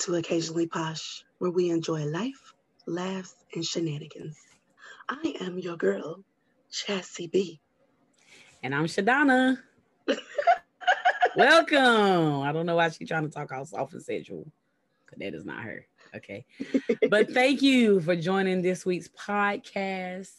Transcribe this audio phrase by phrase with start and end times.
[0.00, 2.54] To Occasionally Posh, where we enjoy life,
[2.86, 4.38] laughs, and shenanigans.
[5.10, 6.24] I am your girl,
[6.72, 7.60] Chassie B.
[8.62, 9.58] And I'm Shadonna.
[11.36, 12.40] Welcome.
[12.40, 14.50] I don't know why she's trying to talk all soft and sensual,
[15.04, 15.86] because that is not her.
[16.16, 16.46] Okay.
[17.10, 20.32] but thank you for joining this week's podcast.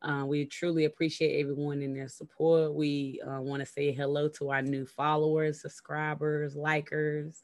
[0.00, 2.72] Uh, we truly appreciate everyone in their support.
[2.72, 7.42] We uh, want to say hello to our new followers, subscribers, likers,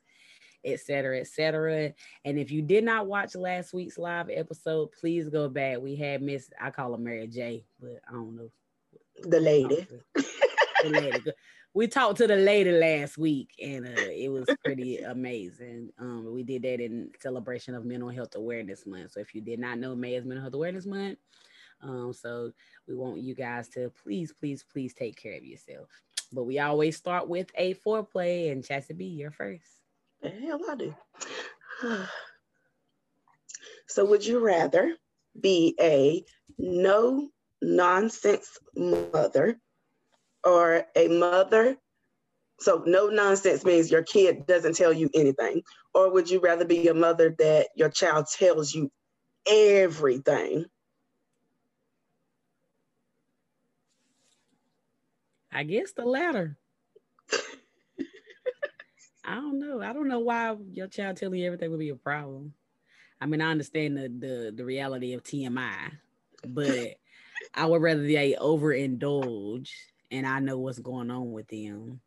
[0.64, 1.92] etc., etc.
[2.24, 5.80] And if you did not watch last week's live episode, please go back.
[5.80, 8.50] We had Miss, I call her Mary J, but I don't know.
[9.22, 9.86] The lady.
[10.14, 11.32] the lady.
[11.74, 15.90] We talked to the lady last week, and uh, it was pretty amazing.
[15.98, 19.12] Um, we did that in celebration of Mental Health Awareness Month.
[19.12, 21.18] So if you did not know May is Mental Health Awareness Month,
[21.82, 22.52] um, so
[22.86, 25.88] we want you guys to please, please, please take care of yourself.
[26.32, 29.83] But we always start with a foreplay, and Chassie B, you're first.
[30.24, 30.94] The hell I do.
[33.86, 34.96] so would you rather
[35.38, 36.24] be a
[36.58, 37.28] no
[37.60, 39.60] nonsense mother
[40.42, 41.76] or a mother
[42.58, 46.88] so no nonsense means your kid doesn't tell you anything or would you rather be
[46.88, 48.90] a mother that your child tells you
[49.46, 50.64] everything
[55.52, 56.56] I guess the latter.
[59.26, 59.80] I don't know.
[59.80, 62.52] I don't know why your child telling you everything would be a problem.
[63.20, 65.92] I mean, I understand the the, the reality of TMI,
[66.46, 66.96] but
[67.54, 69.70] I would rather they overindulge
[70.10, 72.00] and I know what's going on with them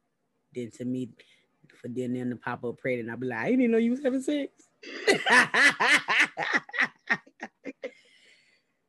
[0.54, 1.10] than to me
[1.82, 3.10] for them to pop up pregnant.
[3.10, 4.52] And I'd be like, I didn't know you was having sex.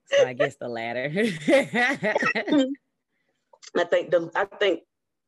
[0.07, 1.11] so I guess the latter.
[3.77, 4.81] I think the I think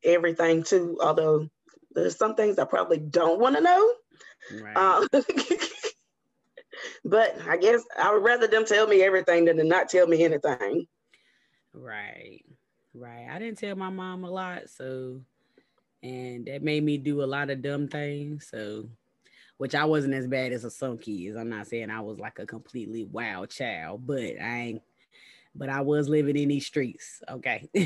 [0.05, 1.49] everything too, although
[1.95, 3.95] there's some things I probably don't want to know.
[4.63, 4.77] Right.
[4.77, 5.09] Um,
[7.05, 10.25] but I guess I would rather them tell me everything than to not tell me
[10.25, 10.87] anything.
[11.73, 12.45] Right.
[12.95, 13.29] Right.
[13.31, 15.21] I didn't tell my mom a lot, so
[16.03, 18.49] and that made me do a lot of dumb things.
[18.51, 18.89] So
[19.61, 21.37] which I wasn't as bad as some kids.
[21.37, 24.83] I'm not saying I was like a completely wild child, but I ain't
[25.55, 27.23] but I was living in these streets.
[27.29, 27.69] Okay.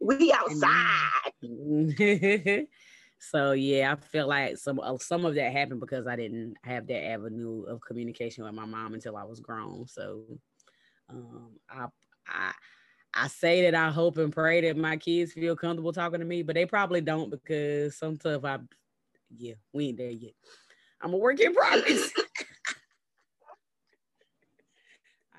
[0.00, 1.10] we outside.
[3.18, 6.86] so yeah, I feel like some uh, some of that happened because I didn't have
[6.88, 9.86] that avenue of communication with my mom until I was grown.
[9.86, 10.24] So
[11.08, 11.86] um, I
[12.26, 12.52] I
[13.14, 16.42] I say that I hope and pray that my kids feel comfortable talking to me,
[16.42, 18.58] but they probably don't because some stuff I
[19.36, 20.34] yeah, we ain't there yet.
[21.00, 22.10] I'm a work in progress.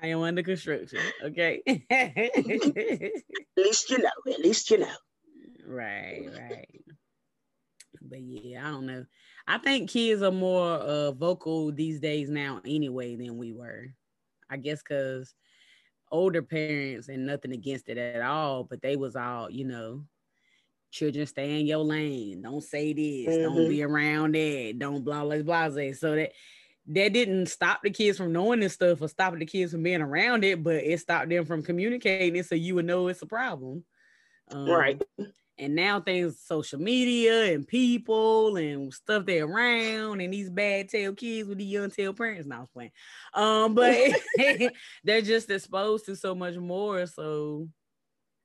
[0.02, 1.00] I am under construction.
[1.24, 1.62] Okay.
[1.90, 2.26] at
[3.56, 4.10] least you know.
[4.32, 4.96] At least you know.
[5.66, 6.80] Right, right.
[8.00, 9.04] But yeah, I don't know.
[9.46, 13.94] I think kids are more uh, vocal these days now anyway than we were.
[14.50, 15.34] I guess because
[16.10, 20.04] older parents and nothing against it at all, but they was all, you know,
[20.90, 22.42] children stay in your lane.
[22.42, 23.34] Don't say this.
[23.34, 23.54] Mm-hmm.
[23.54, 24.78] Don't be around it.
[24.78, 25.68] Don't blah blah blah.
[25.92, 26.32] So that
[26.88, 30.00] that didn't stop the kids from knowing this stuff or stopping the kids from being
[30.00, 33.26] around it, but it stopped them from communicating it so you would know it's a
[33.26, 33.84] problem.
[34.50, 35.02] Um, right.
[35.58, 41.12] And now things, social media and people and stuff they're around, and these bad tail
[41.14, 42.46] kids with the young tail parents.
[42.46, 42.92] Now I was playing,
[43.34, 43.94] um, but
[45.04, 47.06] they're just exposed to so much more.
[47.06, 47.68] So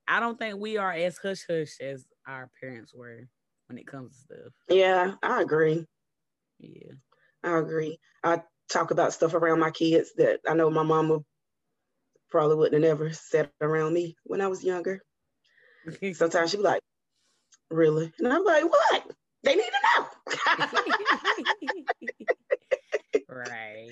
[0.07, 3.27] I don't think we are as hush hush as our parents were
[3.67, 4.53] when it comes to stuff.
[4.69, 5.85] Yeah, I agree.
[6.59, 6.93] Yeah.
[7.43, 7.99] I agree.
[8.23, 11.19] I talk about stuff around my kids that I know my mama
[12.29, 15.01] probably wouldn't have ever said around me when I was younger.
[16.13, 16.81] Sometimes she'd be like,
[17.69, 18.11] really?
[18.19, 19.11] And I'm like, what?
[19.43, 20.07] They need to know.
[23.29, 23.91] right.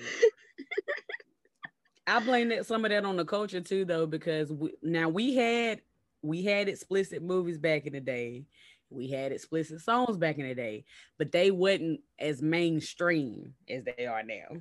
[2.06, 5.34] I blame that some of that on the culture too, though, because we, now we
[5.34, 5.82] had
[6.22, 8.44] we had explicit movies back in the day,
[8.92, 10.84] we had explicit songs back in the day,
[11.18, 14.60] but they wasn't as mainstream as they are now.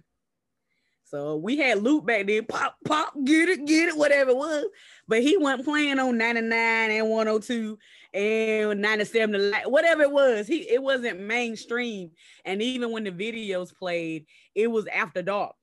[1.11, 4.65] So we had Luke back then, pop, pop, get it, get it, whatever it was.
[5.09, 7.77] But he wasn't playing on 99 and 102
[8.13, 10.47] and 97, whatever it was.
[10.47, 12.11] He it wasn't mainstream.
[12.45, 14.25] And even when the videos played,
[14.55, 15.55] it was after dark.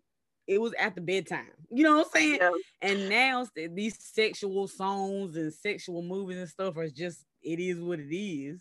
[0.46, 1.46] It was after bedtime.
[1.70, 2.38] You know what I'm saying?
[2.42, 2.50] Yeah.
[2.82, 8.00] And now these sexual songs and sexual movies and stuff are just it is what
[8.00, 8.60] it is.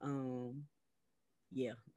[0.00, 0.64] Um,
[1.52, 1.72] yeah.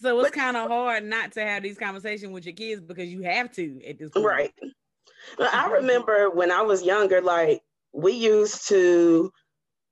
[0.00, 3.22] so it's kind of hard not to have these conversations with your kids because you
[3.22, 4.26] have to at this point.
[4.26, 4.52] Right.
[5.38, 7.62] I remember when I was younger, like
[7.92, 9.30] we used to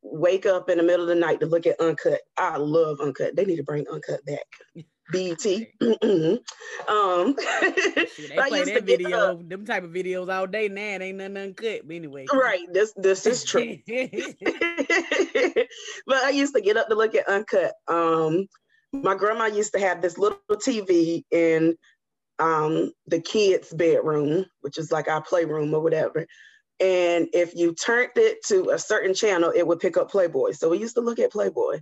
[0.02, 2.20] wake up in the middle of the night to look at Uncut.
[2.36, 3.36] I love Uncut.
[3.36, 4.46] They need to bring Uncut back.
[5.12, 5.44] BET.
[6.88, 10.96] um, they play that video, them type of videos all day now.
[10.96, 11.86] It ain't nothing uncut.
[11.86, 12.66] But anyway, right.
[12.72, 13.78] This this is true.
[16.06, 17.74] but I used to get up to look at Uncut.
[17.88, 18.46] Um,
[18.92, 21.76] my grandma used to have this little TV in
[22.38, 26.26] um, the kids' bedroom, which is like our playroom or whatever.
[26.80, 30.52] And if you turned it to a certain channel, it would pick up Playboy.
[30.52, 31.80] So we used to look at Playboy.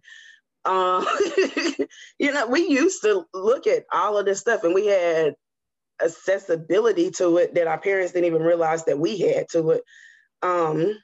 [0.64, 1.04] Uh,
[2.18, 5.34] you know, we used to look at all of this stuff and we had
[6.02, 9.82] accessibility to it that our parents didn't even realize that we had to it.
[10.42, 10.98] Um,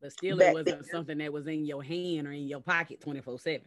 [0.00, 0.84] but still, it wasn't then.
[0.84, 3.62] something that was in your hand or in your pocket 24 7.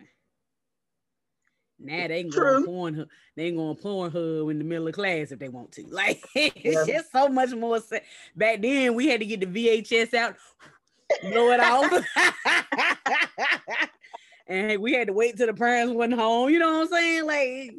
[1.79, 2.43] Now they can True.
[2.43, 3.05] go on porn,
[3.35, 5.83] they can go on Pornhub in the middle of class if they want to.
[5.89, 6.95] Like it's yeah.
[6.95, 7.79] just so much more.
[7.79, 8.03] Se-
[8.35, 10.35] Back then, we had to get the VHS out,
[11.21, 11.91] blow it off,
[14.47, 16.49] and we had to wait till the parents went home.
[16.49, 17.25] You know what I'm saying?
[17.25, 17.75] Like at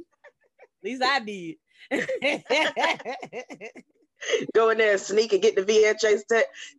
[0.83, 1.57] least I did.
[4.55, 6.23] Go in there and sneak and get the VHS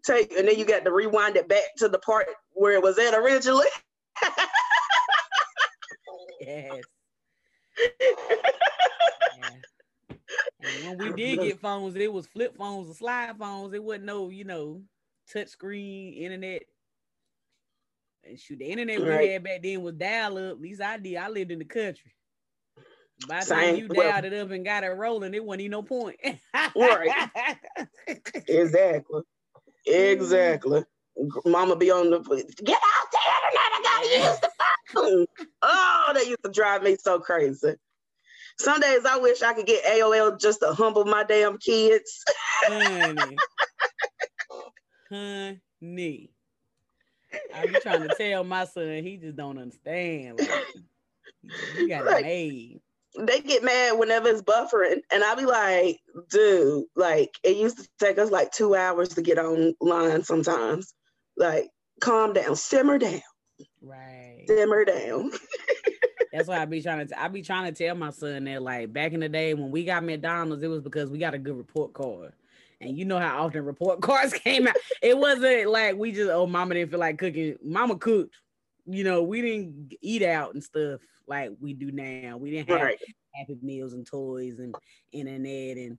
[0.04, 2.98] tape, and then you got to rewind it back to the part where it was
[2.98, 3.68] at originally.
[6.42, 6.82] yes.
[10.66, 13.74] And when we did get phones, it was flip phones or slide phones.
[13.74, 14.82] It wasn't no, you know,
[15.32, 16.64] touch screen, internet.
[18.38, 19.22] Shoot, the internet right.
[19.22, 20.52] we had back then was dial up.
[20.52, 21.16] At least I did.
[21.18, 22.14] I lived in the country.
[23.28, 25.72] By the time you well, dialed it up and got it rolling, it wasn't even
[25.72, 26.18] no point.
[26.76, 27.58] right.
[28.48, 29.22] Exactly.
[29.86, 30.84] Exactly.
[31.46, 33.72] Mama be on the get out the internet.
[33.72, 34.52] I gotta use the
[34.94, 35.26] phone.
[35.62, 37.76] oh, that used to drive me so crazy.
[38.60, 42.24] Some days I wish I could get AOL just to humble my damn kids.
[42.64, 43.38] Honey.
[45.82, 46.35] Honey.
[47.54, 50.40] I be trying to tell my son he just don't understand.
[50.40, 50.50] Like,
[51.78, 52.82] you got like, made.
[53.18, 56.00] They get mad whenever it's buffering, and I be like,
[56.30, 60.94] dude, like it used to take us like two hours to get online sometimes.
[61.38, 61.70] Like,
[62.02, 63.22] calm down, simmer down.
[63.82, 64.46] Right.
[64.48, 65.32] Simmer down.
[66.34, 68.92] That's why I be trying to I be trying to tell my son that like
[68.92, 71.56] back in the day when we got McDonald's, it was because we got a good
[71.56, 72.34] report card.
[72.82, 74.76] And you know how often report cards came out.
[75.02, 77.58] It wasn't like we just oh mama didn't feel like cooking.
[77.64, 78.36] Mama cooked.
[78.86, 82.38] You know, we didn't eat out and stuff like we do now.
[82.38, 83.00] We didn't have right.
[83.34, 84.76] happy meals and toys and
[85.12, 85.98] internet and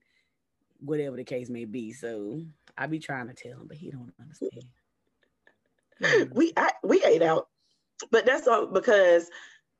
[0.81, 1.93] whatever the case may be.
[1.93, 2.43] So
[2.77, 4.65] I be trying to tell him, but he don't understand.
[6.35, 7.49] We I, we ate out,
[8.11, 9.31] but that's all because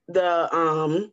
[0.09, 1.13] the um,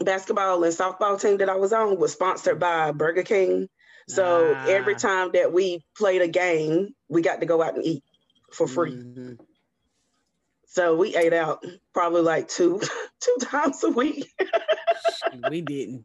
[0.00, 3.68] basketball and softball team that I was on was sponsored by Burger King.
[4.14, 4.66] So ah.
[4.66, 8.04] every time that we played a game, we got to go out and eat
[8.52, 8.92] for free.
[8.92, 9.34] Mm-hmm.
[10.66, 12.80] So we ate out probably like two
[13.20, 14.32] two times a week.
[15.50, 16.04] we didn't.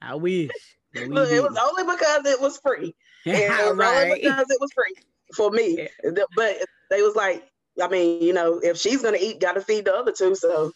[0.00, 0.50] I wish.
[0.94, 2.94] Look, it was only because it was free.
[3.26, 4.04] And it was right.
[4.04, 4.94] only because it was free
[5.34, 5.88] for me.
[6.04, 6.22] Yeah.
[6.36, 6.58] But
[6.90, 7.44] they was like,
[7.82, 10.34] I mean, you know, if she's gonna eat, gotta feed the other two.
[10.34, 10.72] So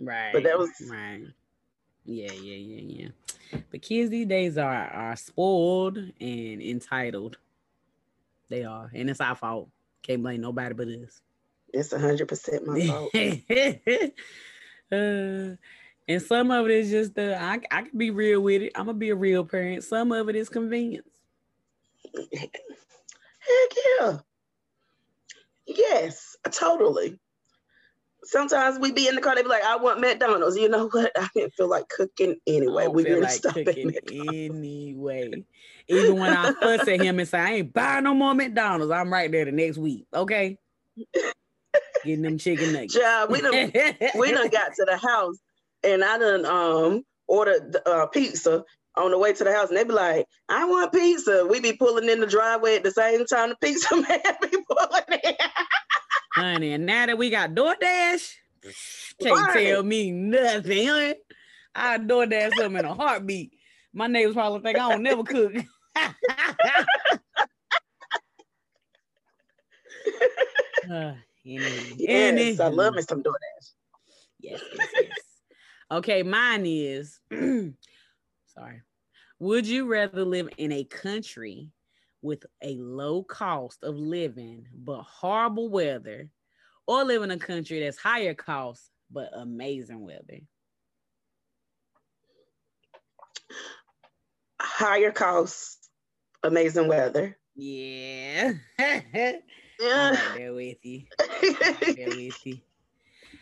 [0.00, 0.32] Right.
[0.32, 1.24] But that was right.
[2.04, 3.08] Yeah, yeah, yeah, yeah.
[3.70, 7.38] But kids these days are are spoiled and entitled.
[8.48, 9.68] They are, and it's our fault.
[10.02, 11.20] Can't blame nobody but us.
[11.72, 13.14] It's hundred percent my fault.
[14.92, 15.56] uh,
[16.08, 18.72] and some of it is just the I I can be real with it.
[18.74, 19.84] I'm gonna be a real parent.
[19.84, 21.06] Some of it is convenience.
[22.14, 22.50] Heck
[24.00, 24.18] yeah.
[25.66, 27.18] Yes, totally
[28.24, 30.56] sometimes we be in the car, they be like, I want McDonald's.
[30.56, 31.12] You know what?
[31.16, 32.86] I didn't feel like cooking anyway.
[32.88, 35.44] We didn't like stop cooking anyway.
[35.88, 39.12] Even when I fuss at him and say, I ain't buying no more McDonald's, I'm
[39.12, 40.06] right there the next week.
[40.14, 40.58] Okay.
[42.04, 42.96] Getting them chicken nuggets.
[42.98, 43.72] Yeah, we done
[44.18, 45.36] we done got to the house
[45.82, 48.64] and I done um ordered uh, pizza
[48.96, 51.46] on the way to the house and they be like, I want pizza.
[51.48, 55.20] We be pulling in the driveway at the same time the pizza man be pulling
[55.24, 55.34] in
[56.32, 56.72] honey.
[56.72, 58.34] And now that we got DoorDash,
[59.20, 59.52] can't right.
[59.52, 60.88] tell me nothing.
[60.88, 61.14] Honey.
[61.74, 63.52] I DoorDash them in a heartbeat.
[63.92, 65.52] My neighbors probably think I don't never cook.
[70.90, 72.60] uh, any, yes, any.
[72.60, 73.70] I love me some DoorDash.
[74.40, 75.18] Yes, yes, yes.
[75.90, 78.82] Okay, mine is sorry.
[79.40, 81.70] Would you rather live in a country
[82.22, 86.28] with a low cost of living but horrible weather,
[86.86, 90.40] or live in a country that's higher cost but amazing weather?
[94.60, 95.88] Higher cost,
[96.42, 97.36] amazing weather.
[97.54, 98.52] Yeah.
[98.78, 99.02] Yeah.
[99.82, 101.04] I'm right there with you.
[101.42, 102.58] Right there with you.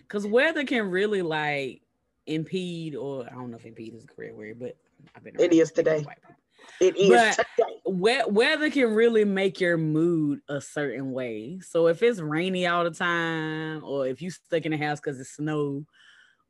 [0.09, 1.83] Cause weather can really like
[2.27, 4.77] impede, or I don't know if impede is the correct word, but
[5.15, 6.03] I've been It is today.
[6.03, 6.37] white people.
[6.81, 7.47] It is But-.
[7.87, 11.61] We- weather can really make your mood a certain way.
[11.61, 15.19] So if it's rainy all the time, or if you stuck in the house because
[15.19, 15.85] it's snow,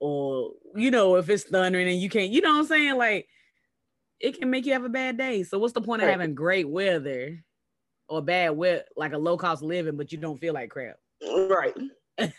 [0.00, 3.29] or you know if it's thundering and you can't, you know what I'm saying, like
[4.21, 5.43] it can make you have a bad day.
[5.45, 7.43] So what's the point of having great weather
[8.09, 10.97] or bad weather, like a low cost living, but you don't feel like crap?
[11.23, 11.75] Right.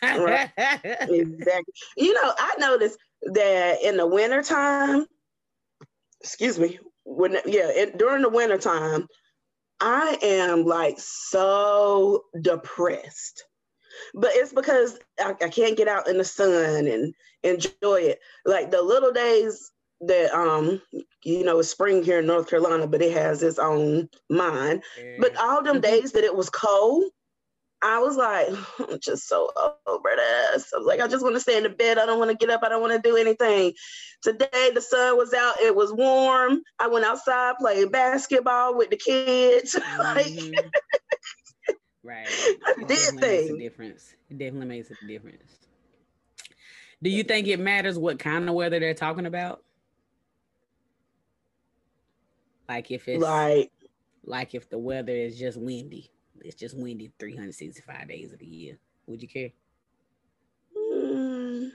[0.03, 0.49] Right.
[0.57, 1.73] Exactly.
[1.95, 2.97] You know, I noticed
[3.33, 5.05] that in the wintertime,
[6.21, 9.07] excuse me, when yeah, in, during the wintertime,
[9.81, 13.43] I am like so depressed.
[14.15, 17.13] But it's because I, I can't get out in the sun and
[17.43, 18.19] enjoy it.
[18.45, 20.81] Like the little days that um,
[21.23, 24.83] you know, it's spring here in North Carolina, but it has its own mind.
[25.17, 25.81] But all them Mhm.
[25.81, 27.05] days that it was cold,
[27.81, 28.47] I was like,
[28.89, 29.49] I'm just so
[29.87, 30.71] over this.
[30.73, 31.97] I was like, I just want to stay in the bed.
[31.97, 32.61] I don't want to get up.
[32.63, 33.73] I don't want to do anything.
[34.21, 35.59] Today the sun was out.
[35.61, 36.61] It was warm.
[36.79, 39.75] I went outside, played basketball with the kids.
[39.99, 40.71] like, Mhm.
[42.03, 42.27] right.
[42.65, 43.57] I It did definitely makes a things.
[43.57, 44.15] difference.
[44.29, 45.59] It definitely makes a difference.
[47.01, 49.63] Do you think it matters what kind of weather they're talking about?
[52.67, 53.71] Like if it's like,
[54.25, 56.11] like if the weather is just windy,
[56.43, 58.77] it's just windy 365 days of the year.
[59.07, 59.49] Would you care?
[60.77, 61.71] mm,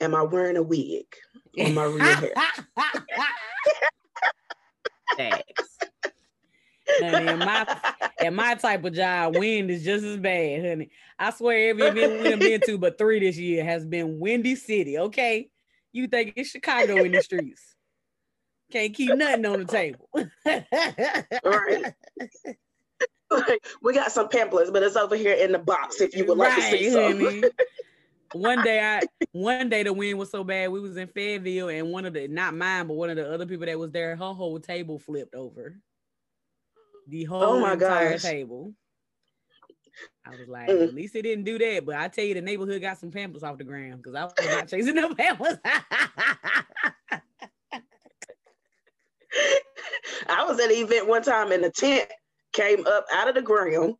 [0.00, 1.06] am I wearing a wig
[1.58, 2.32] on my real hair?
[5.16, 5.78] Thanks.
[7.00, 7.66] Honey, in my
[8.32, 10.90] my type of job, wind is just as bad, honey.
[11.18, 14.54] I swear every event we have been to, but three this year has been Windy
[14.54, 14.98] City.
[14.98, 15.48] Okay,
[15.92, 17.74] you think it's Chicago in the streets?
[18.70, 20.08] Can't keep nothing on the table.
[21.44, 21.94] right.
[23.30, 26.38] Like, we got some pamphlets, but it's over here in the box if you would
[26.38, 27.44] like to see some.
[28.32, 31.92] One day I one day the wind was so bad we was in Fayetteville and
[31.92, 34.32] one of the not mine but one of the other people that was there her
[34.32, 35.76] whole table flipped over.
[37.08, 38.22] The whole Oh my entire gosh.
[38.22, 38.74] table.
[40.26, 40.88] I was like, Mm.
[40.88, 41.84] at least it didn't do that.
[41.86, 44.34] But I tell you, the neighborhood got some pamphlets off the ground because I was
[44.38, 45.60] not chasing no pamphlets.
[50.28, 52.10] I was at an event one time in a tent
[52.54, 53.94] came up out of the ground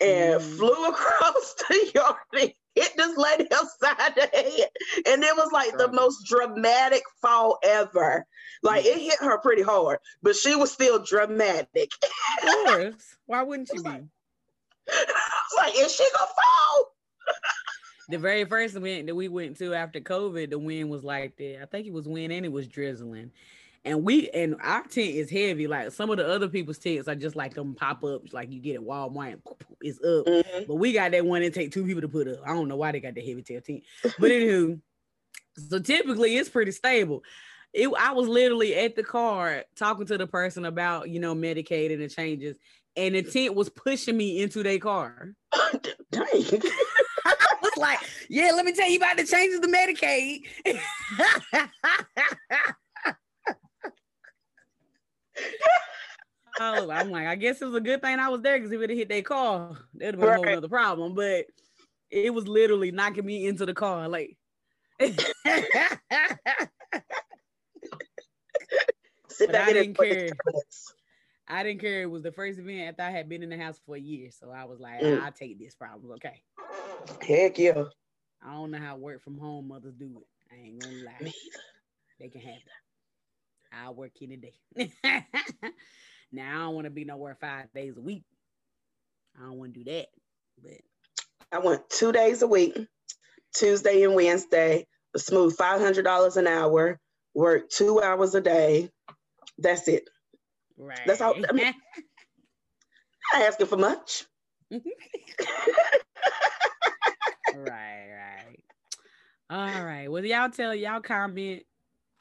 [0.00, 0.56] and Mm.
[0.56, 4.68] flew across the yard and hit this lady upside the head.
[5.06, 8.24] And it was like the most dramatic fall ever.
[8.62, 11.90] Like it hit her pretty hard, but she was still dramatic.
[12.42, 13.16] of course.
[13.26, 13.90] Why wouldn't you be?
[13.90, 14.02] I
[14.90, 16.86] was like, is she gonna fall?
[18.10, 21.60] The very first event that we went to after COVID, the wind was like that.
[21.62, 23.30] I think it was wind and it was drizzling.
[23.84, 25.66] And we and our tent is heavy.
[25.66, 28.60] Like some of the other people's tents are just like them pop ups, like you
[28.60, 30.26] get at Walmart and poof, poof, it's up.
[30.26, 30.66] Mhm.
[30.66, 32.38] But we got that one that take two people to put up.
[32.44, 33.82] I don't know why they got that heavy tail tent.
[34.02, 34.80] But anywho,
[35.68, 37.22] so typically it's pretty stable.
[37.72, 41.92] It, I was literally at the car talking to the person about you know Medicaid
[41.92, 42.56] and the changes,
[42.96, 45.34] and the tent was pushing me into their car.
[46.10, 46.24] Dang.
[47.24, 50.42] I was like, yeah, let me tell you about the changes to Medicaid.
[56.60, 58.80] Was- I'm like, I guess it was a good thing I was there because if
[58.80, 61.14] it hit their car, that'd have been a whole other problem.
[61.14, 61.46] But
[62.10, 64.08] it was literally knocking me into the car.
[64.08, 64.36] Like,
[69.28, 70.30] Sit back I didn't it for the care.
[71.46, 72.02] I didn't care.
[72.02, 74.30] It was the first event after I had been in the house for a year.
[74.32, 75.22] So I was like, Mm.
[75.22, 76.12] I'll take this problem.
[76.12, 76.42] Okay.
[77.26, 77.84] Heck yeah.
[78.44, 80.26] I don't know how work from home mothers do it.
[80.52, 81.16] I ain't gonna lie.
[81.20, 81.32] Me
[82.18, 82.62] They can have it.
[83.72, 84.54] I'll work any day.
[86.32, 88.24] now I don't want to be nowhere five days a week.
[89.36, 90.06] I don't want to do that.
[90.62, 90.80] But
[91.52, 92.76] I want two days a week,
[93.54, 96.98] Tuesday and Wednesday, a smooth $500 an hour,
[97.34, 98.90] work two hours a day.
[99.58, 100.08] That's it.
[100.76, 100.98] right.
[101.06, 101.74] That's all- I mean-
[103.34, 104.24] Not asking for much.
[104.70, 104.80] right,
[107.56, 108.60] right.
[109.50, 110.08] All right.
[110.10, 111.62] Well, y'all tell y'all comment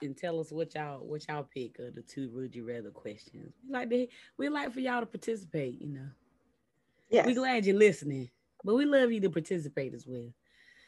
[0.01, 3.53] and tell us what y'all what y'all pick of the two would you rather questions.
[3.65, 6.09] We like to we like for y'all to participate, you know.
[7.09, 7.25] Yes.
[7.25, 8.29] We glad you're listening,
[8.63, 10.33] but we love you to participate as well.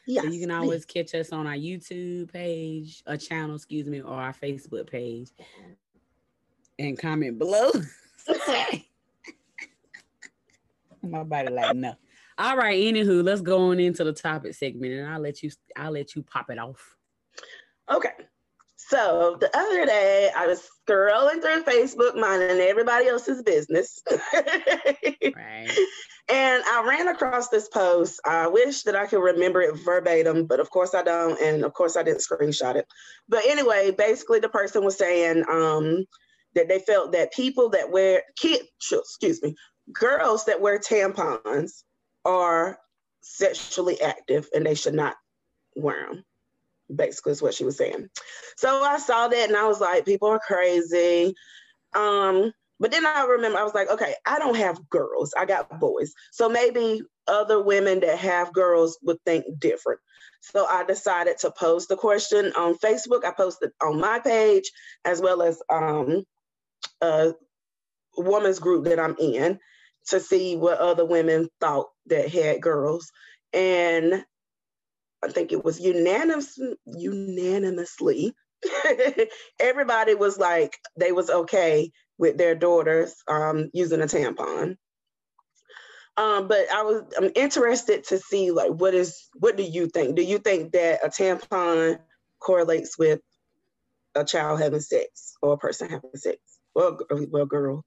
[0.06, 0.24] yes.
[0.24, 4.14] So you can always catch us on our YouTube page, a channel, excuse me, or
[4.14, 5.30] our Facebook page,
[6.78, 7.70] and comment below.
[11.02, 11.94] My body like no.
[12.36, 15.92] All right, anywho, let's go on into the topic segment, and I'll let you I'll
[15.92, 16.96] let you pop it off.
[17.90, 18.10] Okay.
[18.90, 24.02] So the other day, I was scrolling through Facebook, minding everybody else's business.
[24.34, 25.70] right.
[26.28, 28.20] And I ran across this post.
[28.24, 31.40] I wish that I could remember it verbatim, but of course I don't.
[31.40, 32.88] And of course I didn't screenshot it.
[33.28, 36.04] But anyway, basically the person was saying um,
[36.56, 39.54] that they felt that people that wear kids, excuse me,
[39.92, 41.84] girls that wear tampons
[42.24, 42.76] are
[43.20, 45.14] sexually active and they should not
[45.76, 46.24] wear them.
[46.94, 48.08] Basically, is what she was saying.
[48.56, 51.34] So I saw that and I was like, people are crazy.
[51.94, 55.78] Um, but then I remember I was like, okay, I don't have girls, I got
[55.80, 56.12] boys.
[56.32, 60.00] So maybe other women that have girls would think different.
[60.40, 63.24] So I decided to post the question on Facebook.
[63.24, 64.70] I posted on my page
[65.04, 66.24] as well as um,
[67.02, 67.34] a
[68.16, 69.58] woman's group that I'm in
[70.08, 73.12] to see what other women thought that had girls.
[73.52, 74.24] And
[75.22, 78.34] I think it was unanimous, unanimously,
[79.60, 84.76] everybody was like, they was okay with their daughters um, using a tampon.
[86.16, 90.16] Um, but I was I'm interested to see like what is what do you think?
[90.16, 91.98] Do you think that a tampon
[92.40, 93.20] correlates with
[94.14, 96.38] a child having sex or a person having sex?
[96.74, 96.98] Well,
[97.30, 97.84] well, girl.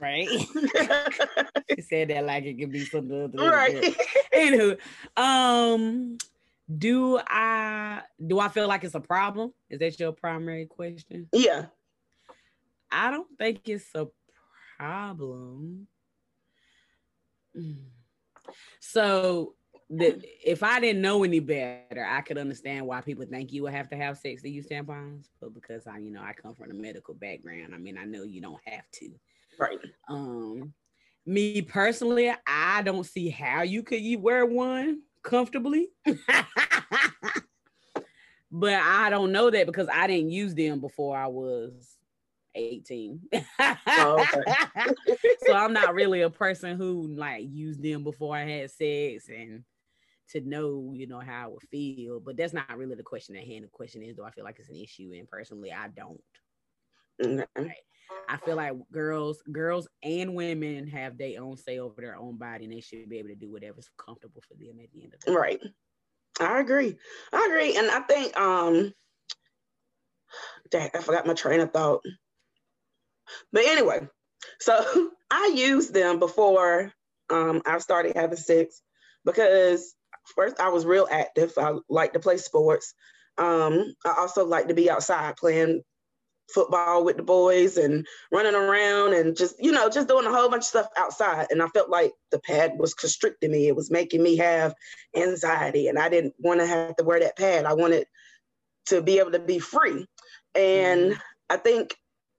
[0.00, 0.28] Right.
[0.28, 3.30] you said that like it could be something.
[3.32, 3.94] Right.
[4.34, 4.78] Anywho,
[5.16, 6.18] um,
[6.72, 9.52] do I do I feel like it's a problem?
[9.68, 11.28] Is that your primary question?
[11.32, 11.66] Yeah.
[12.90, 14.06] I don't think it's a
[14.78, 15.88] problem.
[18.80, 19.54] So
[19.90, 23.72] the, if I didn't know any better, I could understand why people think you would
[23.72, 25.28] have to have sex to use tampons.
[25.40, 28.22] But because I, you know, I come from a medical background, I mean, I know
[28.24, 29.10] you don't have to.
[29.58, 29.78] Right.
[30.08, 30.72] Um,
[31.26, 35.88] me personally, I don't see how you could you wear one comfortably.
[38.52, 41.96] but I don't know that because I didn't use them before I was
[42.54, 43.20] 18.
[43.58, 44.26] oh,
[45.46, 49.64] so I'm not really a person who like used them before I had sex and
[50.30, 52.20] to know, you know, how I would feel.
[52.20, 53.64] But that's not really the question at hand.
[53.64, 55.12] The question is, do I feel like it's an issue?
[55.16, 56.20] And personally, I don't.
[57.22, 57.62] Mm-hmm.
[57.62, 57.76] Right.
[58.28, 62.64] I feel like girls, girls and women have their own say over their own body,
[62.64, 65.20] and they should be able to do whatever's comfortable for them at the end of
[65.20, 65.36] the day.
[65.36, 65.60] Right.
[66.40, 66.96] I agree.
[67.32, 68.92] I agree, and I think um,
[70.70, 72.02] dang, I forgot my train of thought.
[73.52, 74.08] But anyway,
[74.60, 76.92] so I used them before
[77.30, 78.82] um, I started having sex
[79.24, 79.94] because
[80.34, 81.52] first I was real active.
[81.56, 82.94] I like to play sports.
[83.38, 85.82] Um, I also like to be outside playing
[86.52, 90.48] football with the boys and running around and just you know just doing a whole
[90.48, 93.90] bunch of stuff outside and i felt like the pad was constricting me it was
[93.90, 94.74] making me have
[95.16, 98.06] anxiety and i didn't want to have to wear that pad i wanted
[98.86, 100.06] to be able to be free
[100.54, 101.18] and mm.
[101.48, 101.96] i think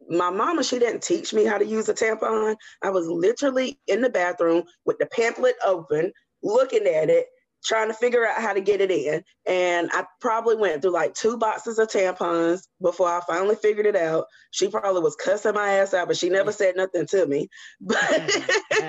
[0.09, 2.55] my mama, she didn't teach me how to use a tampon.
[2.83, 6.11] I was literally in the bathroom with the pamphlet open,
[6.43, 7.27] looking at it,
[7.65, 9.23] trying to figure out how to get it in.
[9.47, 13.95] And I probably went through like two boxes of tampons before I finally figured it
[13.95, 14.25] out.
[14.51, 17.49] She probably was cussing my ass out, but she never said nothing to me.
[17.81, 17.99] But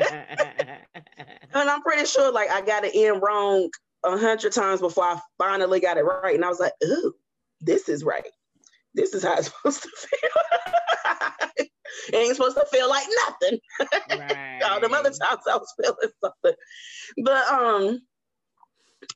[1.52, 3.70] and I'm pretty sure like I got it in wrong
[4.04, 6.34] a hundred times before I finally got it right.
[6.34, 7.14] And I was like, ooh,
[7.60, 8.26] this is right
[8.96, 11.68] this is how it's supposed to feel.
[12.08, 13.60] it ain't supposed to feel like nothing.
[14.10, 14.62] Right.
[14.64, 16.54] All the other times I was feeling something.
[17.22, 18.00] But um,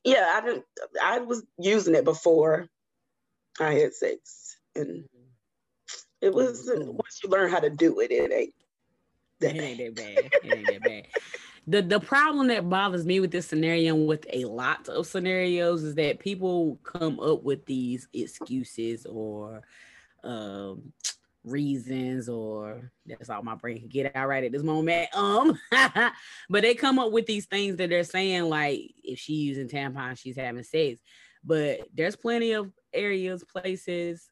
[0.03, 0.65] yeah, I didn't
[1.01, 2.67] I was using it before
[3.59, 4.57] I had sex.
[4.75, 5.05] And
[6.21, 8.53] it was once you learn how to do it, it ain't
[9.39, 10.31] that it ain't that bad.
[10.43, 11.07] It ain't that bad.
[11.67, 15.83] The the problem that bothers me with this scenario and with a lot of scenarios
[15.83, 19.61] is that people come up with these excuses or
[20.23, 20.93] um
[21.43, 25.15] reasons or that's all my brain can get out right at this moment.
[25.15, 25.57] Um,
[26.49, 30.19] but they come up with these things that they're saying like if she's using tampons,
[30.19, 30.99] she's having sex.
[31.43, 34.29] But there's plenty of areas, places,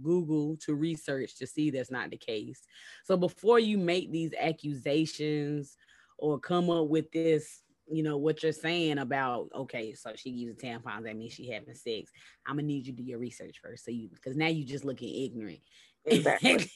[0.00, 2.62] Google to research to see that's not the case.
[3.04, 5.76] So before you make these accusations
[6.18, 10.56] or come up with this, you know, what you're saying about, okay, so she uses
[10.56, 12.10] tampons, that means she having sex.
[12.46, 13.84] I'm gonna need you to do your research first.
[13.84, 15.60] So you because now you just looking ignorant.
[16.06, 16.68] Exactly.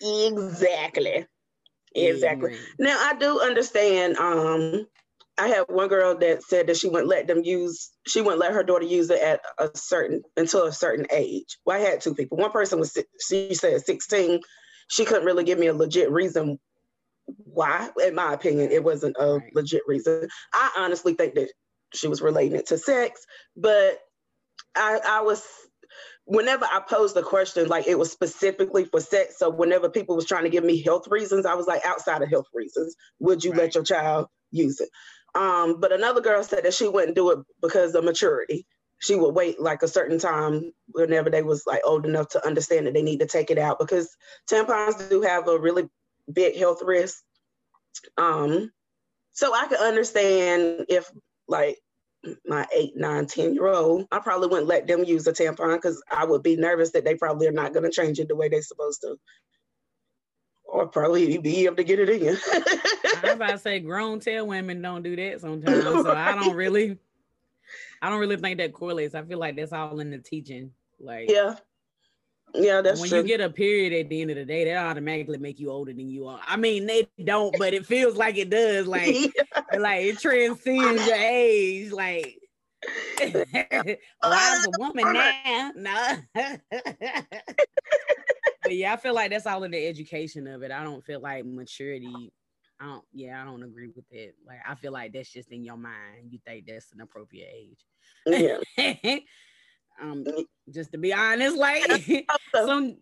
[0.00, 1.26] exactly.
[1.94, 2.56] Exactly.
[2.78, 4.16] Now I do understand.
[4.16, 4.86] Um,
[5.36, 8.52] I had one girl that said that she wouldn't let them use, she wouldn't let
[8.52, 11.58] her daughter use it at a certain until a certain age.
[11.64, 12.38] Well, I had two people.
[12.38, 14.40] One person was she said 16.
[14.88, 16.58] She couldn't really give me a legit reason
[17.26, 19.54] why, in my opinion, it wasn't a right.
[19.54, 20.28] legit reason.
[20.52, 21.50] I honestly think that
[21.94, 23.24] she was relating it to sex,
[23.56, 23.98] but
[24.76, 25.44] I, I was
[26.26, 29.38] whenever I posed the question, like it was specifically for sex.
[29.38, 32.30] So whenever people was trying to give me health reasons, I was like, outside of
[32.30, 33.60] health reasons, would you right.
[33.60, 34.88] let your child use it?
[35.34, 38.66] Um, but another girl said that she wouldn't do it because of maturity.
[39.00, 42.86] She would wait like a certain time whenever they was like old enough to understand
[42.86, 44.16] that they need to take it out because
[44.48, 45.88] tampons do have a really
[46.32, 47.22] big health risk.
[48.16, 48.70] Um,
[49.32, 51.10] so I could understand if
[51.48, 51.78] like
[52.46, 56.02] my eight, nine, 10 year old, I probably wouldn't let them use a tampon because
[56.10, 58.48] I would be nervous that they probably are not going to change it the way
[58.48, 59.16] they're supposed to.
[60.64, 62.36] Or probably be able to get it in.
[63.22, 65.82] I'm about to say grown tail women don't do that sometimes.
[65.82, 66.98] So I don't really
[68.02, 69.14] I don't really think that correlates.
[69.14, 70.72] I feel like that's all in the teaching.
[71.00, 71.56] Like yeah.
[72.54, 73.18] Yeah, that's when true.
[73.18, 75.92] you get a period at the end of the day, that automatically make you older
[75.92, 76.40] than you are.
[76.46, 78.86] I mean, they don't, but it feels like it does.
[78.94, 79.78] Like, yeah.
[79.78, 81.90] like it transcends your age.
[81.90, 82.38] Like,
[83.20, 83.56] well,
[84.22, 85.72] oh, I'm a woman now.
[85.74, 86.16] No.
[88.62, 90.70] but yeah, I feel like that's all in the education of it.
[90.70, 92.32] I don't feel like maturity.
[92.80, 93.04] I don't.
[93.12, 94.36] Yeah, I don't agree with it.
[94.46, 96.30] Like, I feel like that's just in your mind.
[96.30, 98.58] You think that's an appropriate age.
[98.76, 99.18] Yeah.
[100.00, 100.24] Um,
[100.72, 102.96] just to be honest, like some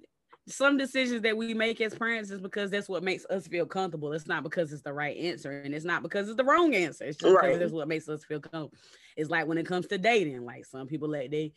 [0.48, 4.12] some decisions that we make as parents is because that's what makes us feel comfortable.
[4.12, 7.05] It's not because it's the right answer, and it's not because it's the wrong answer.
[7.05, 7.44] It's just right.
[7.44, 8.72] because that's what makes us feel comfortable.
[9.16, 11.48] It's like when it comes to dating, like some people let their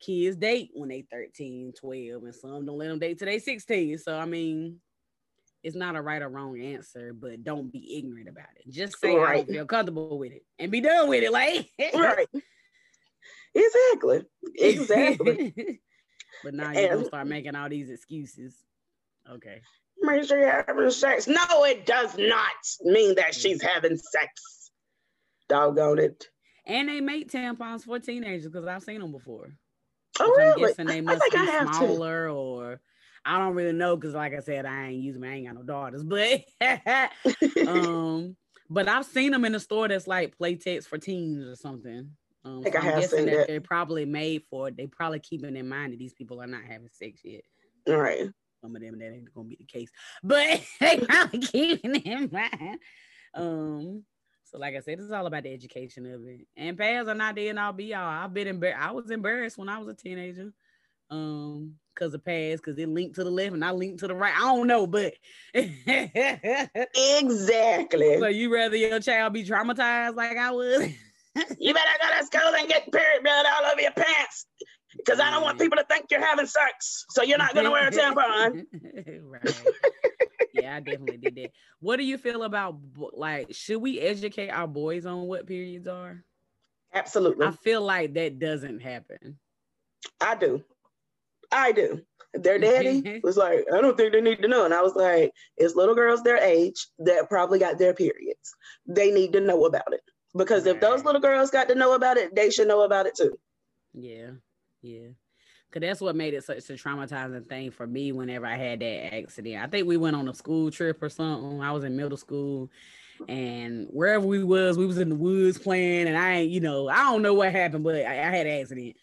[0.00, 3.98] kids date when they 13, 12, and some don't let them date till they 16.
[3.98, 4.80] So I mean,
[5.62, 8.70] it's not a right or wrong answer, but don't be ignorant about it.
[8.70, 9.30] Just say right.
[9.30, 11.32] I don't feel comfortable with it and be done with it.
[11.32, 12.28] Like right.
[13.54, 14.22] Exactly.
[14.56, 15.80] Exactly.
[16.44, 18.56] but now you're gonna start making all these excuses.
[19.30, 19.60] Okay.
[20.00, 21.26] Make sure you're having sex.
[21.26, 22.50] No, it does not
[22.82, 24.70] mean that she's having sex.
[25.48, 26.28] Doggone it.
[26.66, 29.54] And they make tampons for teenagers because I've seen them before.
[30.20, 30.52] Oh, really?
[30.52, 32.80] I'm guessing they must be smaller or
[33.24, 35.24] I don't really know because, like I said, I ain't using.
[35.24, 36.44] I ain't got no daughters, but
[37.68, 38.36] um,
[38.68, 42.10] but I've seen them in the store that's like Playtex for teens or something.
[42.44, 44.76] Um, I so I am guessing that, that, they're probably made for it.
[44.76, 47.42] They probably keeping in mind that these people are not having sex yet.
[47.88, 48.28] All right.
[48.60, 49.90] Some of them that ain't gonna be the case,
[50.22, 52.78] but they probably keeping in mind.
[53.34, 54.04] Um.
[54.44, 56.46] So, like I said, it's all about the education of it.
[56.56, 58.06] And pads are not the end all be all.
[58.06, 58.80] I've been embarrassed.
[58.80, 60.52] I was embarrassed when I was a teenager.
[61.10, 64.14] Um, because of pads, because it linked to the left and I linked to the
[64.14, 64.34] right.
[64.34, 65.14] I don't know, but
[65.54, 66.08] exactly.
[68.18, 70.88] So you rather your child be traumatized like I was?
[71.58, 74.46] you better go to school and get period blood all over your pants
[74.96, 77.04] because I don't want people to think you're having sex.
[77.10, 78.64] So you're not going to wear a tampon.
[79.22, 79.62] right.
[80.52, 81.50] yeah, I definitely did that.
[81.80, 82.78] What do you feel about
[83.12, 86.22] like should we educate our boys on what periods are?
[86.92, 87.46] Absolutely.
[87.46, 89.38] I feel like that doesn't happen.
[90.20, 90.62] I do.
[91.50, 92.02] I do.
[92.34, 94.64] Their daddy was like, I don't think they need to know.
[94.64, 98.54] And I was like, it's little girls their age that probably got their periods.
[98.86, 100.02] They need to know about it
[100.36, 100.74] because right.
[100.74, 103.38] if those little girls got to know about it, they should know about it too.
[103.92, 104.30] Yeah,
[104.82, 105.08] yeah.
[105.72, 109.12] Cause that's what made it such a traumatizing thing for me whenever I had that
[109.12, 109.60] accident.
[109.60, 111.60] I think we went on a school trip or something.
[111.60, 112.70] I was in middle school
[113.28, 116.88] and wherever we was, we was in the woods playing and I ain't, you know,
[116.88, 118.96] I don't know what happened, but I, I had an accident.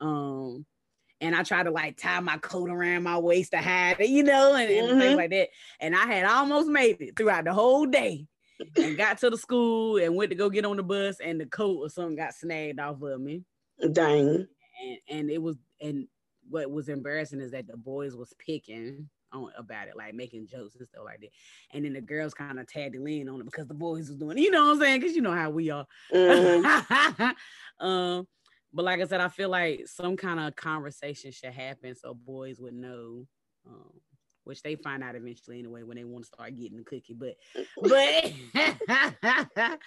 [0.00, 0.64] Um,
[1.20, 4.22] and I tried to like tie my coat around my waist to hide it, you
[4.22, 5.00] know, and, and mm-hmm.
[5.00, 5.48] things like that.
[5.80, 8.28] And I had almost made it throughout the whole day
[8.76, 11.46] and got to the school and went to go get on the bus and the
[11.46, 13.42] coat or something got snagged off of me.
[13.92, 14.46] Dang.
[14.82, 16.06] And, and it was and
[16.48, 20.76] what was embarrassing is that the boys was picking on about it, like making jokes
[20.76, 21.30] and stuff like that.
[21.72, 24.18] And then the girls kind of tagged the lean on it because the boys was
[24.18, 24.42] doing it.
[24.42, 25.00] You know what I'm saying?
[25.00, 25.86] Because you know how we are.
[26.12, 27.30] Mm-hmm.
[27.84, 28.26] um,
[28.72, 32.58] but like I said, I feel like some kind of conversation should happen so boys
[32.60, 33.26] would know
[33.66, 33.92] um,
[34.44, 37.14] which they find out eventually anyway when they want to start getting the cookie.
[37.14, 37.36] But
[37.80, 38.32] but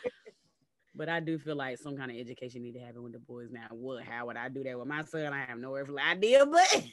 [0.95, 3.49] but I do feel like some kind of education need to happen with the boys
[3.51, 3.67] now.
[3.71, 5.33] What how would I do that with my son?
[5.33, 6.85] I have no earthly idea, but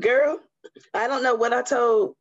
[0.00, 0.40] girl,
[0.94, 2.16] I don't know what I told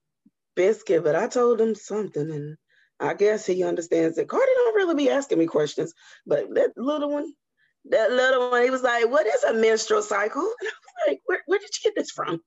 [0.55, 2.57] Biscuit, but I told him something and
[2.99, 5.93] I guess he understands that Cardi don't really be asking me questions,
[6.25, 7.31] but that little one,
[7.85, 11.21] that little one, he was like, "What is a menstrual cycle?" And I was like,
[11.25, 12.41] "Where, where did you get this from?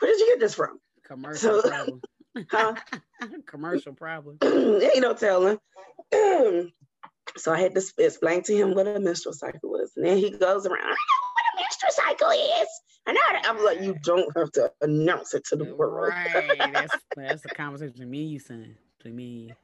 [0.00, 2.00] Where did you get this from?" Commercial so, problem.
[2.50, 2.74] Huh?
[3.46, 4.38] Commercial problem.
[4.42, 5.58] Ain't no telling.
[7.36, 10.30] so I had to explain to him what a menstrual cycle was, and then he
[10.30, 10.80] goes around.
[10.80, 12.68] I know what a menstrual cycle is.
[13.06, 13.20] I know.
[13.44, 16.12] I'm like, you don't have to announce it to the world.
[16.34, 16.72] right.
[16.72, 18.76] That's that's a conversation between me and you, son.
[18.98, 19.54] Between me.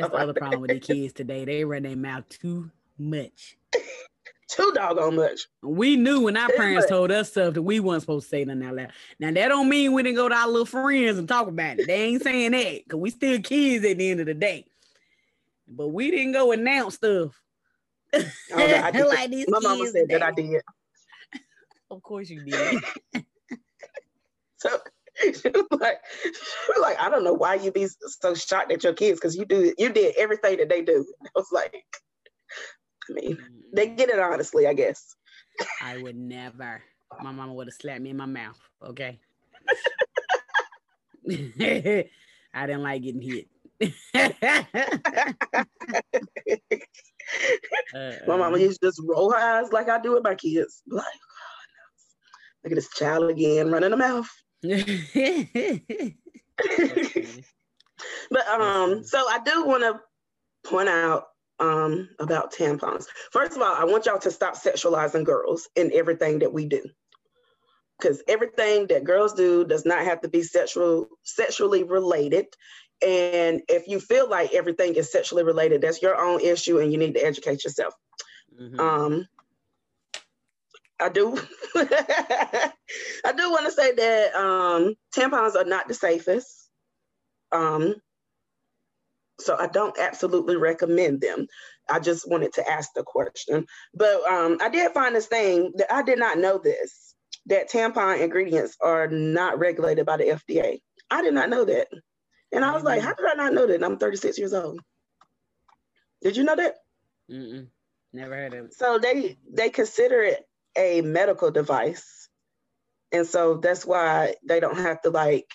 [0.00, 1.44] That's the other problem with the kids today.
[1.44, 3.56] They run their mouth too much.
[4.48, 5.42] Too doggone much.
[5.62, 6.88] We knew when our Too parents much.
[6.88, 8.92] told us stuff that we weren't supposed to say nothing out loud.
[9.20, 11.86] Now that don't mean we didn't go to our little friends and talk about it.
[11.86, 14.66] They ain't saying that because we still kids at the end of the day.
[15.68, 17.40] But we didn't go announce stuff.
[18.12, 18.20] Oh,
[18.92, 19.06] did.
[19.06, 20.62] like these My mama said that I did.
[21.88, 22.82] Of course you did.
[25.42, 28.72] So she was like, she was like, I don't know why you be so shocked
[28.72, 31.06] at your kids because you do you did everything that they do.
[31.24, 31.84] I was like,
[33.08, 33.38] I mean,
[33.72, 35.14] they get it honestly, I guess.
[35.82, 36.82] I would never.
[37.22, 38.58] My mama would have slapped me in my mouth.
[38.82, 39.18] Okay.
[42.54, 43.48] I didn't like getting hit.
[47.92, 48.56] My mama uh-uh.
[48.56, 50.82] used to just roll her eyes like I do with my kids.
[50.88, 51.10] Like, oh,
[52.64, 52.64] no.
[52.64, 54.28] look at this child again running the mouth.
[54.62, 54.76] but
[58.48, 60.00] um, so I do want to
[60.68, 63.06] point out um about tampons.
[63.30, 66.84] First of all, I want y'all to stop sexualizing girls in everything that we do.
[67.98, 72.46] Because everything that girls do does not have to be sexual sexually related.
[73.06, 76.98] And if you feel like everything is sexually related, that's your own issue and you
[76.98, 77.94] need to educate yourself.
[78.58, 78.78] Mhm.
[78.78, 79.28] Um,
[81.00, 81.36] I do.
[81.76, 86.70] I do want to say that um, tampons are not the safest.
[87.52, 87.94] Um,
[89.40, 91.46] so I don't absolutely recommend them.
[91.88, 93.66] I just wanted to ask the question.
[93.94, 97.14] But um, I did find this thing that I did not know this
[97.46, 100.80] that tampon ingredients are not regulated by the FDA.
[101.10, 101.88] I did not know that.
[102.52, 103.76] And I was like, how did I not know that?
[103.76, 104.80] And I'm 36 years old.
[106.22, 106.76] Did you know that?
[107.30, 107.68] Mm-mm.
[108.12, 108.74] Never heard of it.
[108.74, 110.44] So they they consider it
[110.76, 112.28] a medical device,
[113.12, 115.46] and so that's why they don't have to like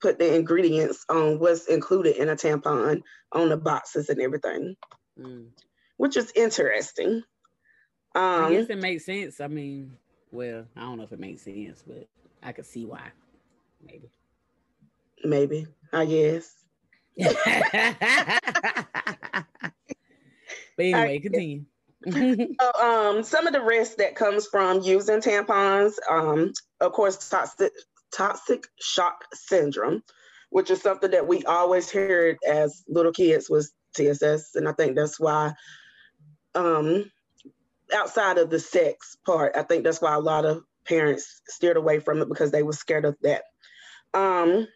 [0.00, 4.76] put the ingredients on what's included in a tampon on the boxes and everything,
[5.18, 5.48] Mm.
[5.98, 7.22] which is interesting.
[8.14, 9.40] I Um, guess it makes sense.
[9.40, 9.96] I mean,
[10.30, 12.06] well, I don't know if it makes sense, but
[12.42, 13.10] I could see why.
[13.84, 14.10] Maybe.
[15.24, 16.54] maybe I guess.
[17.16, 17.34] but
[20.78, 21.64] anyway, continue.
[22.80, 27.72] Um, some of the risks that comes from using tampons, um, of course, toxic
[28.14, 30.02] toxic shock syndrome,
[30.50, 34.96] which is something that we always heard as little kids was TSS, and I think
[34.96, 35.52] that's why,
[36.54, 37.10] um,
[37.94, 42.00] outside of the sex part, I think that's why a lot of parents steered away
[42.00, 43.44] from it because they were scared of that.
[44.14, 44.66] Um,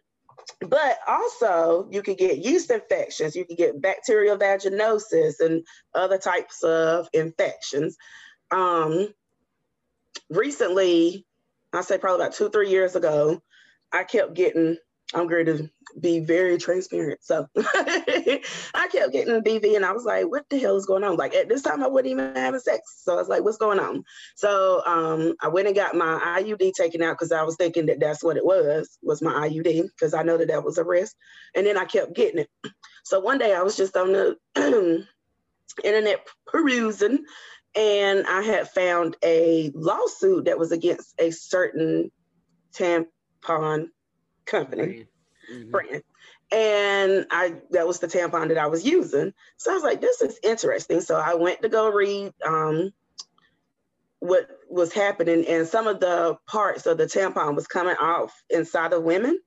[0.61, 6.63] but also, you could get yeast infections, you could get bacterial vaginosis, and other types
[6.63, 7.97] of infections.
[8.51, 9.09] Um,
[10.31, 11.27] recently,
[11.73, 13.43] I say probably about two, three years ago,
[13.93, 14.79] I kept getting,
[15.15, 17.21] I'm going to be very transparent.
[17.23, 21.17] So I kept getting BV and I was like, what the hell is going on?
[21.17, 23.03] Like at this time, I wasn't even having sex.
[23.05, 24.03] So I was like, what's going on?
[24.35, 28.01] So um, I went and got my IUD taken out because I was thinking that
[28.01, 31.15] that's what it was, was my IUD, because I know that that was a risk.
[31.55, 32.73] And then I kept getting it.
[33.05, 34.37] So one day I was just on the
[35.85, 37.25] internet perusing
[37.77, 42.11] and I had found a lawsuit that was against a certain
[42.75, 43.91] tampon
[44.47, 45.07] company
[45.51, 45.71] Mhm.
[45.73, 46.03] brand.
[46.53, 49.33] And I that was the tampon that I was using.
[49.59, 51.01] So I was like, this is interesting.
[51.01, 52.93] So I went to go read um,
[54.21, 58.93] what was happening, and some of the parts of the tampon was coming off inside
[58.93, 59.41] of women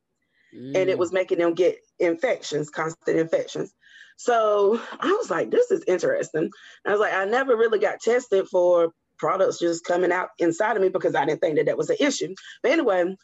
[0.75, 0.99] and it Mm.
[0.99, 3.73] was making them get infections, constant infections.
[4.17, 6.51] So I was like, this is interesting.
[6.85, 10.83] I was like, I never really got tested for products just coming out inside of
[10.83, 12.35] me because I didn't think that that was an issue.
[12.63, 13.15] But anyway,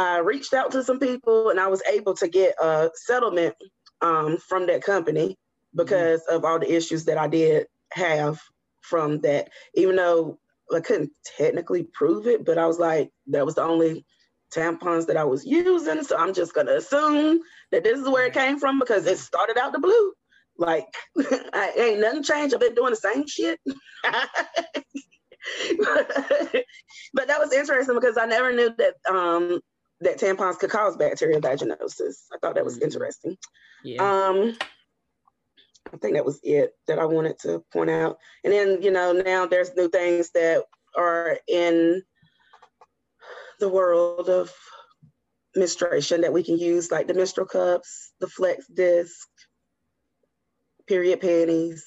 [0.00, 3.54] I reached out to some people and I was able to get a settlement
[4.00, 5.36] um, from that company
[5.74, 8.40] because of all the issues that I did have
[8.80, 9.50] from that.
[9.74, 10.38] Even though
[10.74, 14.06] I couldn't technically prove it, but I was like, that was the only
[14.54, 16.02] tampons that I was using.
[16.02, 19.58] So I'm just gonna assume that this is where it came from because it started
[19.58, 20.12] out the blue.
[20.56, 20.86] Like
[21.52, 22.54] I ain't nothing changed.
[22.54, 23.60] I've been doing the same shit.
[27.12, 29.60] but that was interesting because I never knew that um
[30.00, 32.24] that tampons could cause bacterial vaginosis.
[32.32, 32.82] I thought that was Mhm.
[32.84, 33.38] interesting.
[33.84, 34.02] Yeah.
[34.28, 34.56] Um,
[35.92, 38.18] I think that was it that I wanted to point out.
[38.44, 40.64] And then, you know, now there's new things that
[40.96, 42.02] are in
[43.58, 44.54] the world of
[45.56, 49.28] menstruation that we can use, like the menstrual cups, the flex disc,
[50.86, 51.86] period panties.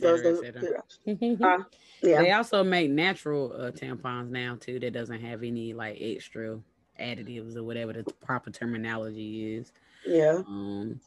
[0.00, 1.58] Those, cetera, those, et cetera.
[1.60, 1.64] uh,
[2.02, 2.22] yeah.
[2.22, 6.58] They also make natural uh, tampons now too that doesn't have any like extra
[7.00, 9.72] additives or whatever the proper terminology is.
[10.06, 10.42] yeah.
[10.46, 11.00] Um,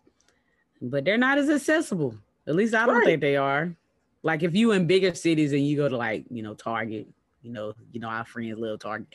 [0.81, 2.15] but they're not as accessible.
[2.47, 3.05] At least I don't Right.
[3.05, 3.75] think they are.
[4.23, 7.07] Like if you in bigger cities and you go to like, you know, Target,
[7.41, 9.07] you know, you know, our friends love Target.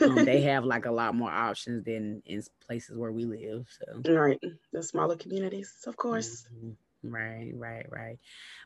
[0.00, 3.66] Um, they have like a lot more options than in places where we live.
[3.78, 4.40] So right.
[4.72, 6.46] The smaller communities, of course.
[6.54, 6.70] Mm-hmm.
[7.10, 8.18] Right, right, right.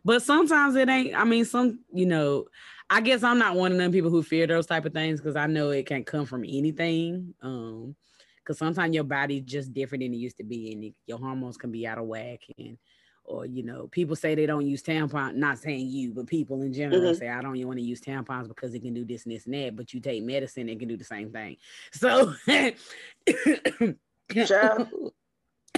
[0.04, 1.14] But sometimes it ain't.
[1.14, 2.46] I mean, some, you know,
[2.88, 5.36] I guess I'm not one of them people who fear those type of things because
[5.36, 7.34] I know it can come from anything.
[7.42, 7.94] Um,
[8.42, 11.56] because sometimes your body's just different than it used to be, and it, your hormones
[11.56, 12.78] can be out of whack, and
[13.24, 15.34] or you know, people say they don't use tampons.
[15.34, 17.18] Not saying you, but people in general mm-hmm.
[17.18, 19.54] say I don't want to use tampons because it can do this and this and
[19.54, 19.76] that.
[19.76, 21.56] But you take medicine, it can do the same thing.
[21.92, 22.34] So,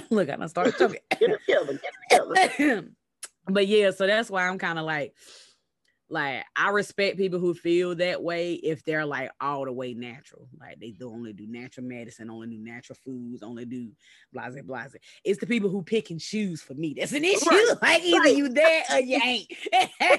[0.09, 0.99] look, I don't start choking.
[3.47, 5.13] but yeah, so that's why I'm kind of like
[6.13, 10.47] like I respect people who feel that way if they're like all the way natural.
[10.59, 13.89] Like they do only do natural medicine, only do natural foods, only do
[14.31, 14.95] blase blase.
[15.23, 16.93] It's the people who pick and choose for me.
[16.97, 17.49] That's an issue.
[17.49, 17.59] Right.
[17.81, 18.35] Like either right.
[18.37, 19.51] you there or you ain't.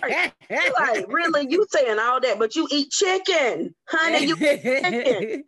[0.03, 0.33] right.
[0.51, 4.27] Like really, you saying all that, but you eat chicken, honey.
[4.27, 5.45] You chicken.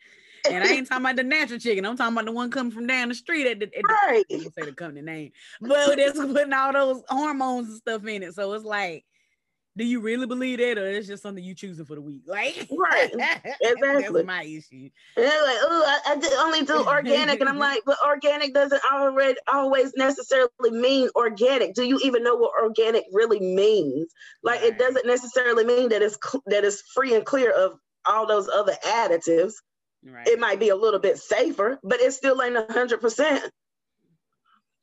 [0.51, 1.85] And I ain't talking about the natural chicken.
[1.85, 4.25] I'm talking about the one coming from down the street at the, at the right.
[4.31, 8.35] Say the company name, but it's putting all those hormones and stuff in it.
[8.35, 9.05] So it's like
[9.77, 12.23] do you really believe that, or it's just something you choosing for the week?
[12.27, 13.11] Like, right?
[13.13, 13.53] Exactly.
[13.81, 14.89] That's my issue.
[15.17, 18.81] And they're like, oh, I, I only do organic, and I'm like, but organic doesn't
[18.91, 21.75] already always necessarily mean organic.
[21.75, 24.11] Do you even know what organic really means?
[24.43, 24.73] Like, right.
[24.73, 28.77] it doesn't necessarily mean that it's that it's free and clear of all those other
[28.83, 29.53] additives.
[30.07, 30.27] Right.
[30.29, 33.51] It might be a little bit safer, but it still ain't a hundred percent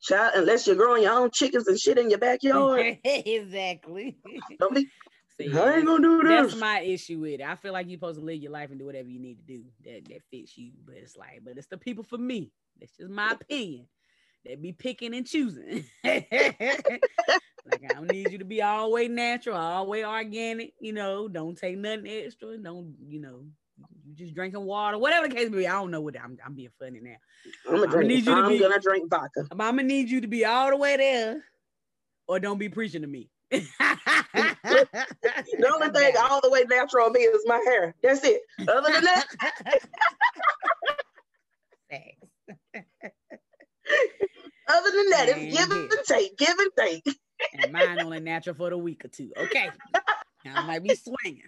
[0.04, 2.98] child, unless you're growing your own chickens and shit in your backyard.
[3.04, 4.16] exactly.
[4.58, 4.88] Don't be.
[5.36, 6.50] See, I ain't gonna do this.
[6.52, 7.42] That's my issue with it.
[7.42, 9.42] I feel like you're supposed to live your life and do whatever you need to
[9.42, 10.70] do that, that fits you.
[10.86, 12.52] But it's like, but it's the people for me.
[12.78, 13.88] That's just my opinion.
[14.44, 15.84] They be picking and choosing.
[16.04, 20.74] like I don't need you to be all way natural, all way organic.
[20.78, 22.56] You know, don't take nothing extra.
[22.56, 23.46] Don't you know?
[24.06, 25.66] You just drinking water, whatever the case may be.
[25.66, 26.38] I don't know what I'm.
[26.44, 27.16] I'm being funny now.
[27.68, 29.46] I'm gonna, drink, need you to I'm be, gonna drink vodka.
[29.50, 31.42] I'm gonna need you to be all the way there,
[32.28, 33.30] or don't be preaching to me.
[33.50, 33.66] the
[35.72, 37.94] only thing all the way natural on me is my hair.
[38.02, 38.42] That's it.
[38.60, 39.26] Other than that.
[44.66, 47.06] Other than that, it's give and take, give and take.
[47.52, 49.30] and mine only natural for the week or two.
[49.36, 49.70] Okay.
[50.46, 51.42] I might be swinging.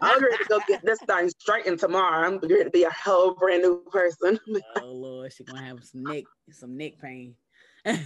[0.00, 2.26] I'm ready to go get this thing straightened tomorrow.
[2.26, 4.38] I'm ready to be a whole brand new person.
[4.80, 7.34] oh Lord, she's gonna have some neck, some neck pain.
[7.84, 7.98] yeah,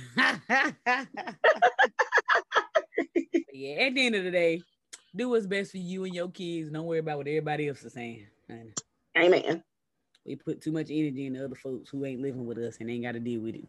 [3.80, 4.62] at the end of the day,
[5.14, 6.70] do what's best for you and your kids.
[6.70, 8.26] Don't worry about what everybody else is saying.
[9.18, 9.62] Amen.
[10.26, 13.04] We put too much energy into other folks who ain't living with us and ain't
[13.04, 13.66] got to deal with it.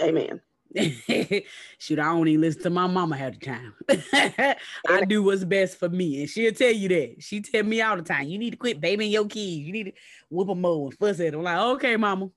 [0.00, 0.40] Amen.
[1.78, 3.74] Shoot, I don't even listen to my mama half the time.
[4.88, 7.16] I do what's best for me, and she'll tell you that.
[7.20, 9.58] She tell me all the time, "You need to quit babying your kids.
[9.58, 9.92] You need to
[10.28, 12.30] whoop them and fuss at them." I'm like, "Okay, mama,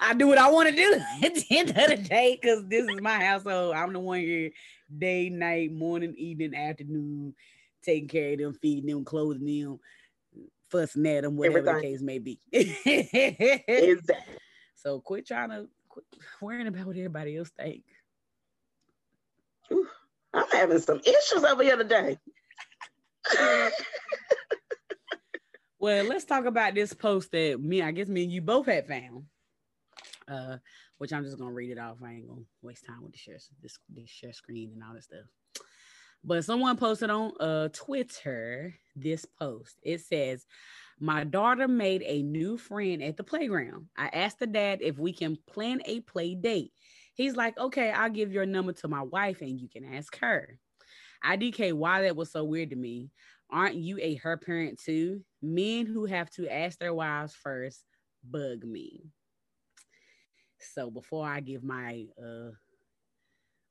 [0.00, 2.88] I do what I want to do at the end of the day because this
[2.88, 3.74] is my household.
[3.74, 4.50] I'm the one here,
[4.96, 7.34] day, night, morning, evening, afternoon,
[7.82, 9.80] taking care of them, feeding them, clothing them,
[10.70, 11.76] fussing at them, whatever Everything.
[11.76, 14.34] the case may be." exactly.
[14.76, 15.68] So quit trying to
[16.40, 17.84] worrying about what everybody else think.
[19.72, 19.86] Ooh,
[20.32, 22.18] I'm having some issues over here today.
[25.78, 28.86] well, let's talk about this post that me, I guess me and you both had
[28.86, 29.24] found.
[30.28, 30.56] Uh,
[30.98, 31.98] which I'm just gonna read it off.
[32.04, 35.04] I ain't gonna waste time with the share this, this share screen and all that
[35.04, 35.26] stuff.
[36.24, 39.76] But someone posted on uh Twitter this post.
[39.82, 40.46] It says,
[40.98, 43.86] my daughter made a new friend at the playground.
[43.96, 46.72] I asked the dad if we can plan a play date.
[47.14, 50.58] He's like, okay, I'll give your number to my wife and you can ask her.
[51.24, 53.10] IDK, why that was so weird to me.
[53.50, 55.22] Aren't you a her parent too?
[55.42, 57.84] Men who have to ask their wives first
[58.24, 59.04] bug me.
[60.58, 62.50] So before I give my uh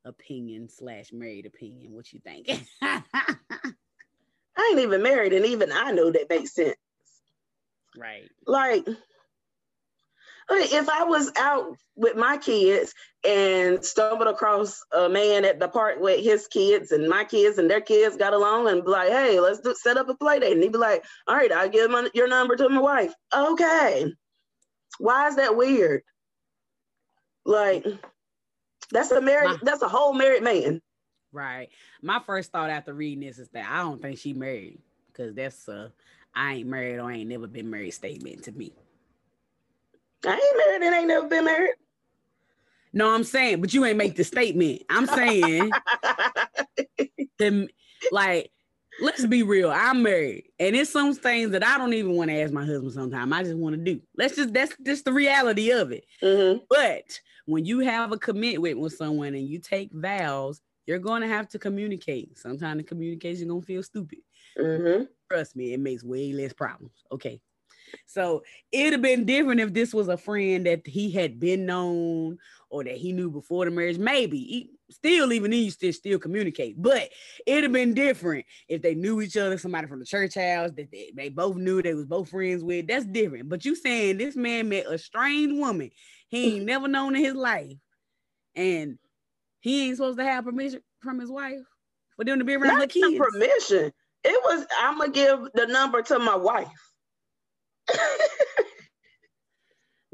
[0.05, 2.47] opinion slash married opinion, what you think?
[2.81, 6.75] I ain't even married, and even I know that makes sense.
[7.97, 8.29] Right.
[8.45, 8.87] Like,
[10.49, 12.93] if I was out with my kids
[13.27, 17.69] and stumbled across a man at the park with his kids and my kids and
[17.69, 20.53] their kids got along and be like, hey, let's do, set up a play date.
[20.53, 23.13] And he'd be like, all right, I'll give my, your number to my wife.
[23.33, 24.13] Okay.
[24.99, 26.03] Why is that weird?
[27.45, 27.85] Like,
[28.91, 30.81] that's a married, that's a whole married man.
[31.31, 31.69] Right.
[32.01, 35.67] My first thought after reading this is that I don't think she married because that's
[35.67, 35.89] uh
[36.35, 38.73] I ain't married or I ain't never been married statement to me.
[40.25, 41.75] I ain't married and ain't never been married.
[42.93, 44.83] No, I'm saying, but you ain't make the statement.
[44.89, 45.71] I'm saying
[47.37, 47.67] Then,
[48.11, 48.51] like,
[49.01, 49.69] let's be real.
[49.71, 52.93] I'm married, and it's some things that I don't even want to ask my husband.
[52.93, 54.01] Sometimes I just want to do.
[54.17, 56.05] Let's just that's just the reality of it.
[56.21, 56.61] Mhm.
[56.69, 61.27] But when you have a commitment with someone and you take vows, you're going to
[61.27, 62.37] have to communicate.
[62.37, 64.19] Sometimes the communication gonna feel stupid.
[64.57, 65.07] Mhm.
[65.31, 67.03] Trust me, it makes way less problems.
[67.11, 67.41] Okay.
[68.07, 72.37] So it'd have been different if this was a friend that he had been known
[72.69, 73.97] or that he knew before the marriage.
[73.97, 76.81] Maybe he, still, even then, you still still communicate.
[76.81, 77.09] But
[77.45, 80.91] it'd have been different if they knew each other, somebody from the church house that
[80.91, 82.87] they, they both knew they was both friends with.
[82.87, 83.49] That's different.
[83.49, 85.91] But you saying this man met a strange woman
[86.27, 87.77] he ain't never known in his life,
[88.55, 88.97] and
[89.59, 91.59] he ain't supposed to have permission from his wife
[92.15, 93.25] for them to be around the Not the kids.
[93.31, 93.91] permission.
[94.25, 96.67] It was I'm gonna give the number to my wife.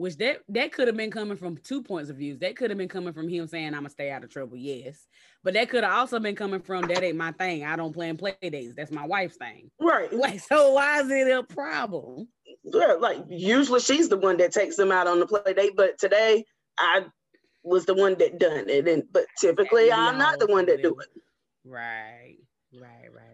[0.02, 2.40] which that that could have been coming from two points of views.
[2.40, 5.06] That could have been coming from him saying, "I'm gonna stay out of trouble." Yes,
[5.44, 7.64] but that could have also been coming from that ain't my thing.
[7.64, 8.74] I don't plan play dates.
[8.76, 9.70] That's my wife's thing.
[9.80, 10.12] right.
[10.12, 12.28] Like, so why is it a problem?
[12.64, 15.98] Yeah, like usually she's the one that takes them out on the play date, but
[16.00, 16.46] today
[16.80, 17.06] I
[17.64, 18.88] was the one that done it.
[18.88, 21.08] And but typically I'm not the one that do it.
[21.64, 22.38] Right,
[22.74, 23.31] right, right.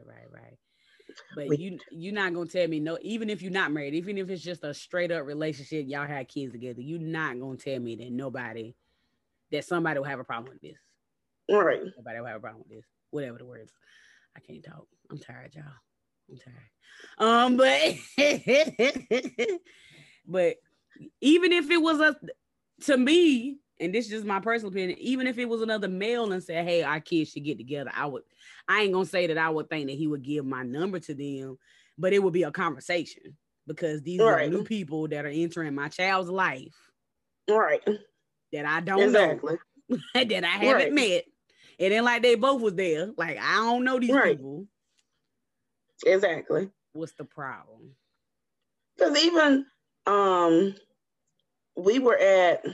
[1.37, 4.17] But We- you you're not gonna tell me no, even if you're not married, even
[4.17, 7.79] if it's just a straight up relationship, y'all had kids together, you're not gonna tell
[7.79, 8.73] me that nobody
[9.51, 10.79] that somebody will have a problem with this.
[11.47, 11.79] Right.
[11.95, 12.85] Nobody will have a problem with this.
[13.11, 13.71] Whatever the words.
[14.35, 14.87] I can't talk.
[15.11, 15.65] I'm tired, y'all.
[16.27, 16.69] I'm tired.
[17.19, 17.93] Um, but
[20.27, 20.55] but
[21.21, 22.15] even if it was a
[22.85, 26.31] to me, and this is just my personal opinion, even if it was another male
[26.31, 28.23] and said, Hey, our kids should get together, I would
[28.67, 31.13] I ain't gonna say that I would think that he would give my number to
[31.13, 31.57] them,
[31.97, 34.49] but it would be a conversation because these are Right.
[34.49, 36.75] new people that are entering my child's life
[37.49, 37.83] Right.
[38.53, 39.57] that I don't know Exactly.
[40.13, 40.93] that I haven't Right.
[40.93, 41.25] met.
[41.77, 43.11] It ain't like they both was there.
[43.17, 44.37] Like I don't know these Right.
[44.37, 44.67] people.
[46.05, 46.71] Exactly.
[46.93, 47.95] What's the problem?
[48.95, 49.65] Because even
[50.05, 50.75] um
[51.75, 52.65] we were at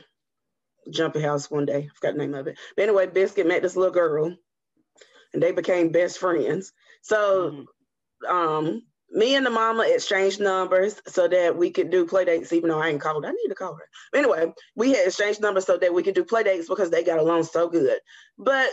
[0.89, 2.57] Jumpy House one day, I forgot the name of it.
[2.75, 4.35] But anyway, Biscuit met this little girl
[5.33, 6.73] and they became best friends.
[7.01, 7.67] So Mhm.
[8.29, 12.69] um me and the mama exchanged numbers so that we could do play dates, even
[12.69, 13.25] though I ain't called.
[13.25, 13.89] I need to call her.
[14.11, 17.03] But anyway, we had exchanged numbers so that we could do play dates because they
[17.03, 17.99] got along so good.
[18.37, 18.71] But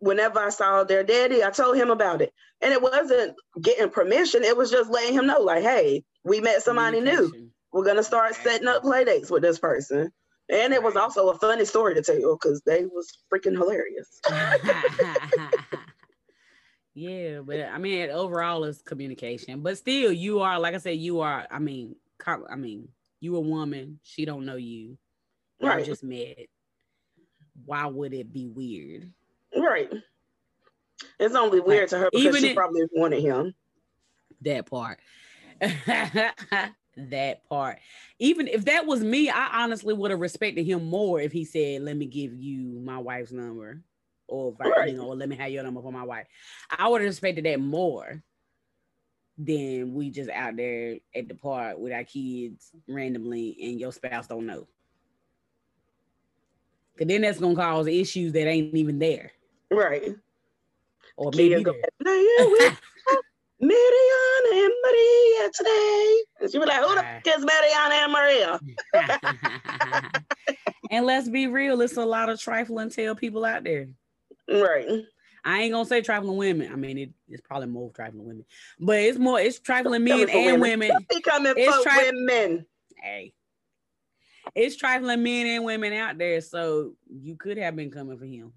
[0.00, 2.32] whenever I saw their daddy, I told him about it.
[2.60, 6.62] And it wasn't getting permission, it was just letting him know, like, hey, we met
[6.62, 7.32] somebody new.
[7.72, 10.12] We're gonna start setting up play dates with this person.
[10.50, 14.20] And it was also a funny story to tell because they was freaking hilarious.
[16.94, 19.62] yeah, but I mean, overall, it's communication.
[19.62, 21.46] But still, you are like I said, you are.
[21.50, 22.88] I mean, I mean,
[23.20, 23.98] you a woman.
[24.02, 24.98] She don't know you.
[25.60, 25.84] Y'all Right.
[25.84, 26.38] just met.
[27.64, 29.10] Why would it be weird?
[29.56, 29.90] Right.
[31.18, 33.54] It's only weird to her because she it- probably wanted him.
[34.42, 34.98] that part.
[36.96, 37.78] that part.
[38.18, 41.82] Even if that was me, I honestly would have respected him more if he said,
[41.82, 43.82] "Let me give you my wife's number,"
[44.28, 44.90] or Right.
[44.90, 46.26] you know, or "Let me have your number for my wife."
[46.70, 48.22] I would have respected that more
[49.38, 54.26] than we just out there at the park with our kids randomly and your spouse
[54.26, 54.68] don't know.
[56.98, 59.32] Cause then that's gonna cause issues that ain't even there,
[59.70, 60.14] Right.
[61.16, 61.82] or maybe go, there.
[62.00, 62.78] "Now you with
[63.58, 66.16] Mariana and Maria today.
[66.40, 68.60] And she was like, who the fuck is Mariana and Maria?
[70.90, 73.88] and let's be real, it's a lot of trifling tail people out there.
[74.48, 75.04] Right.
[75.44, 76.72] I ain't gonna say trifling women.
[76.72, 78.44] I mean, it, it's probably more trifling women,
[78.78, 80.92] but it's more it's trifling men and women.
[81.24, 82.64] Coming It's tri- women.
[82.96, 83.32] Hey,
[84.54, 86.40] it's trifling men and women out there.
[86.40, 88.52] So you could have been coming for him,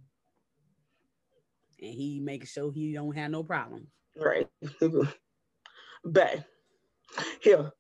[1.82, 3.88] and he making sure he don't have no problem.
[4.16, 4.48] Right.
[6.06, 6.46] Bae.
[7.42, 7.72] Here.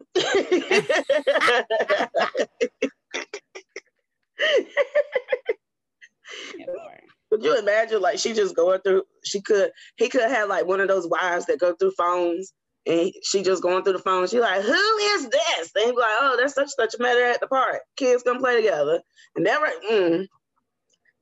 [7.31, 10.79] Could you imagine like she just going through she could he could have like one
[10.79, 12.53] of those wives that go through phones
[12.85, 14.27] and she just going through the phone.
[14.27, 15.71] She like, who is this?
[15.73, 17.81] Be like, oh, that's such such a matter at the park.
[17.97, 19.01] Kids gonna play together.
[19.35, 20.27] And never mm,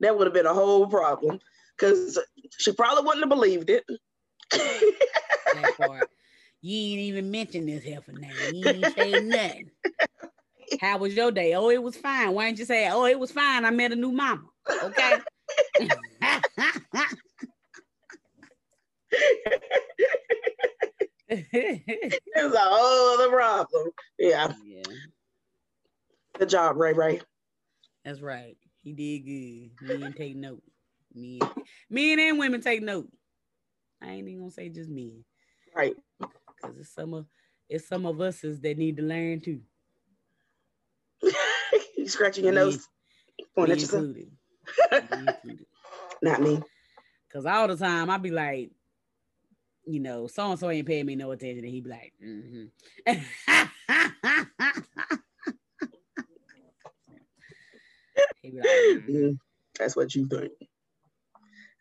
[0.00, 1.40] that would have been a whole problem.
[1.78, 2.18] Cause
[2.58, 3.84] she probably wouldn't have believed it.
[6.64, 8.54] You ain't even mentioned this heifer name.
[8.54, 9.70] You ain't say nothing.
[10.80, 11.52] How was your day?
[11.52, 12.32] Oh, it was fine.
[12.32, 13.66] Why didn't you say, oh, it was fine?
[13.66, 14.44] I met a new mama.
[14.82, 15.18] Okay.
[21.28, 23.90] it's a whole other problem.
[24.18, 24.54] Yeah.
[24.64, 24.82] yeah,
[26.38, 27.20] Good job, Ray Ray.
[28.06, 28.56] that's right.
[28.82, 29.98] He did good.
[30.00, 30.62] Men take note.
[31.14, 31.40] Men,
[31.90, 33.08] men and women take note.
[34.00, 35.26] I ain't even gonna say just me.
[35.76, 35.94] Right.
[36.64, 37.26] Because it's some of
[37.68, 39.60] it's some of us that need to learn too.
[41.96, 42.86] you scratching your me, nose,
[43.54, 44.16] pointing at yourself.
[46.22, 46.60] Not me.
[47.32, 48.70] Cause all the time I be like,
[49.86, 52.64] you know, so and so ain't paying me no attention, and he be like, mm-hmm.
[58.42, 59.30] he be like, mm-hmm.
[59.78, 60.52] that's what you think.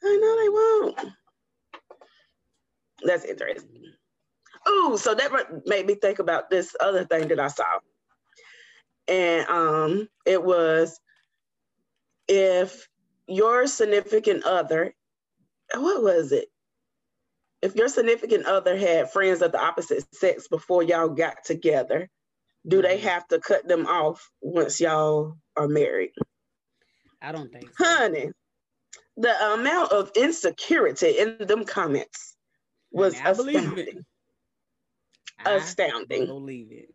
[0.03, 1.13] I know they won't.
[3.03, 3.93] That's interesting.
[4.65, 5.31] Oh, so that
[5.65, 7.65] made me think about this other thing that I saw.
[9.07, 10.99] And um, it was
[12.27, 12.87] if
[13.27, 14.93] your significant other,
[15.73, 16.47] what was it?
[17.61, 22.09] If your significant other had friends of the opposite sex before y'all got together,
[22.67, 23.07] do they mm-hmm.
[23.07, 26.11] have to cut them off once y'all are married?
[27.21, 27.85] I don't think so.
[27.85, 28.31] Honey,
[29.15, 32.35] the amount of insecurity in them comments
[32.91, 34.05] was I astounding.
[35.45, 36.23] Astounding.
[36.23, 36.93] I believe it.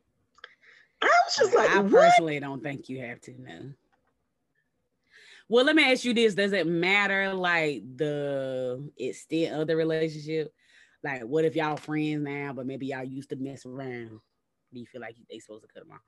[1.00, 1.92] I was just like, I what?
[1.92, 3.72] personally don't think you have to know.
[5.48, 10.52] Well, let me ask you this: Does it matter like the extent of the relationship?
[11.02, 14.20] Like, what if y'all friends now, but maybe y'all used to mess around?
[14.72, 16.00] Do you feel like they supposed to cut them off?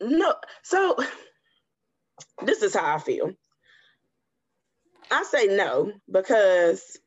[0.00, 0.34] No.
[0.62, 0.96] So
[2.44, 3.32] this is how I feel.
[5.10, 6.98] I say no because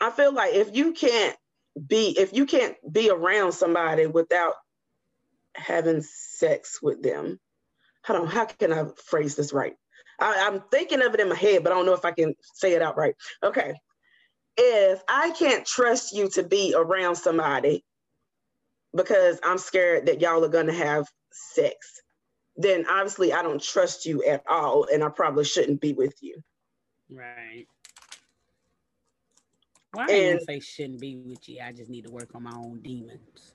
[0.00, 1.36] I feel like if you can't
[1.86, 4.54] be if you can't be around somebody without
[5.54, 7.38] having sex with them,
[8.04, 9.74] hold on, how can I phrase this right?
[10.20, 12.34] I, I'm thinking of it in my head, but I don't know if I can
[12.54, 13.14] say it out right.
[13.42, 13.74] Okay.
[14.56, 17.84] If I can't trust you to be around somebody
[18.94, 22.00] because I'm scared that y'all are gonna have sex,
[22.56, 26.42] then obviously I don't trust you at all, and I probably shouldn't be with you.
[27.10, 27.66] Right.
[29.94, 31.60] Well, I ain't say shouldn't be with you.
[31.64, 33.54] I just need to work on my own demons.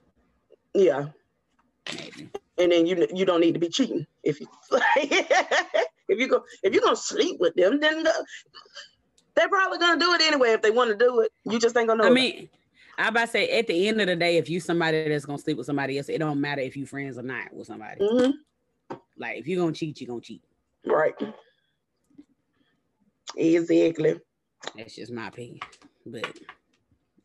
[0.73, 1.07] Yeah.
[1.93, 2.29] Maybe.
[2.57, 6.73] And then you you don't need to be cheating if you if you go if
[6.73, 8.25] you're gonna sleep with them, then the,
[9.35, 11.31] they're probably gonna do it anyway if they want to do it.
[11.45, 12.09] You just ain't gonna know.
[12.09, 12.49] I mean,
[12.97, 15.39] I about to say at the end of the day, if you somebody that's gonna
[15.39, 17.99] sleep with somebody else, it don't matter if you friends or not with somebody.
[17.99, 18.95] Mm-hmm.
[19.17, 20.43] Like if you're gonna cheat, you're gonna cheat.
[20.85, 21.15] Right.
[23.35, 24.19] Exactly.
[24.75, 25.59] That's just my opinion.
[26.05, 26.39] But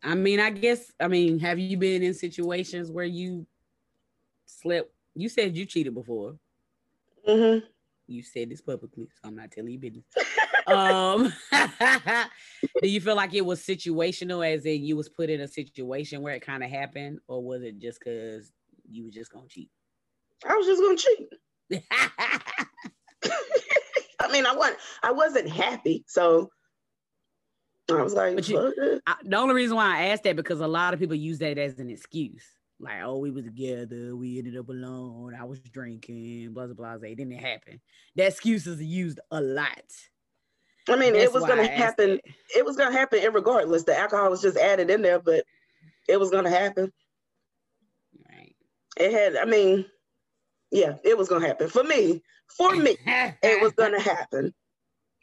[0.02, 3.46] I mean, I guess I mean, have you been in situations where you
[4.44, 4.90] slept?
[5.14, 6.36] You said you cheated before.
[7.26, 7.66] Mm-hmm.
[8.06, 10.04] You said this publicly, so I'm not telling you business.
[10.68, 11.32] um,
[12.82, 16.22] do you feel like it was situational, as in you was put in a situation
[16.22, 18.52] where it kind of happened, or was it just because
[18.88, 19.70] you was just gonna cheat?
[20.48, 21.82] I was just gonna cheat.
[24.20, 26.50] I mean, I wasn't I wasn't happy, so
[27.90, 30.66] I was like, but you, I, the only reason why I asked that because a
[30.66, 32.44] lot of people use that as an excuse.
[32.78, 37.08] Like, oh, we was together, we ended up alone, I was drinking, blah blah blah.
[37.08, 37.80] It didn't happen.
[38.16, 39.92] That excuse is used a lot.
[40.88, 42.10] I mean, That's it was gonna happen.
[42.10, 42.34] It.
[42.56, 43.84] it was gonna happen regardless.
[43.84, 45.44] The alcohol was just added in there, but
[46.08, 46.92] it was gonna happen.
[48.28, 48.54] Right.
[48.98, 49.86] It had, I mean,
[50.70, 51.68] yeah, it was gonna happen.
[51.68, 52.22] For me,
[52.56, 54.54] for me, it was gonna happen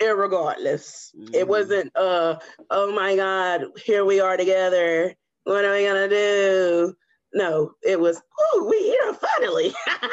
[0.03, 1.15] irregardless.
[1.15, 1.33] Mm-hmm.
[1.33, 2.37] It wasn't uh
[2.69, 5.13] oh my god, here we are together.
[5.43, 6.93] What are we gonna do?
[7.33, 9.73] No, it was, oh, we here finally.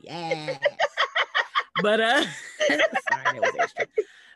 [0.00, 0.58] yes.
[1.82, 2.22] but uh
[2.68, 3.86] sorry, that was extra.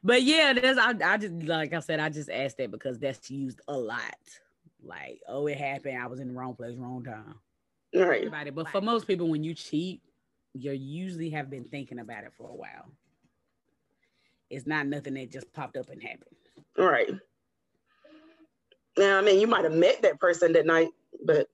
[0.04, 3.30] But yeah, that's I, I just like I said, I just asked that because that's
[3.30, 4.00] used a lot.
[4.82, 5.98] Like, oh, it happened.
[6.00, 7.34] I was in the wrong place, wrong time.
[7.94, 8.18] Right.
[8.18, 8.50] Everybody.
[8.50, 10.00] But for most people, when you cheat,
[10.54, 12.92] you usually have been thinking about it for a while.
[14.50, 16.24] It's not nothing that just popped up and happened.
[16.78, 17.10] All right.
[18.96, 20.88] Now, I mean, you might have met that person that night,
[21.24, 21.48] but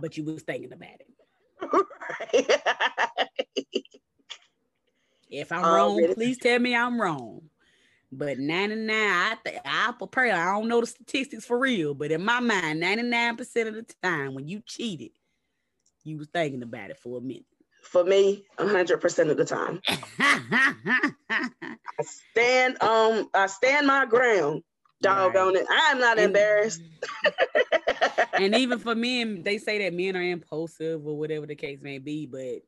[0.00, 1.06] but you was thinking about it.
[1.72, 2.50] Right.
[5.30, 7.42] if I'm um, wrong, please tell me I'm wrong.
[8.12, 10.34] But 99, I th- I prepare.
[10.34, 14.34] I don't know the statistics for real, but in my mind, 99% of the time
[14.34, 15.10] when you cheated,
[16.04, 17.46] you was thinking about it for a minute.
[17.84, 19.80] For me, 100% of the time.
[21.96, 24.62] I stand um I stand my ground.
[25.00, 25.62] Doggone right.
[25.62, 25.66] it.
[25.70, 26.80] I'm not and, embarrassed.
[28.32, 31.98] and even for men, they say that men are impulsive or whatever the case may
[31.98, 32.62] be, but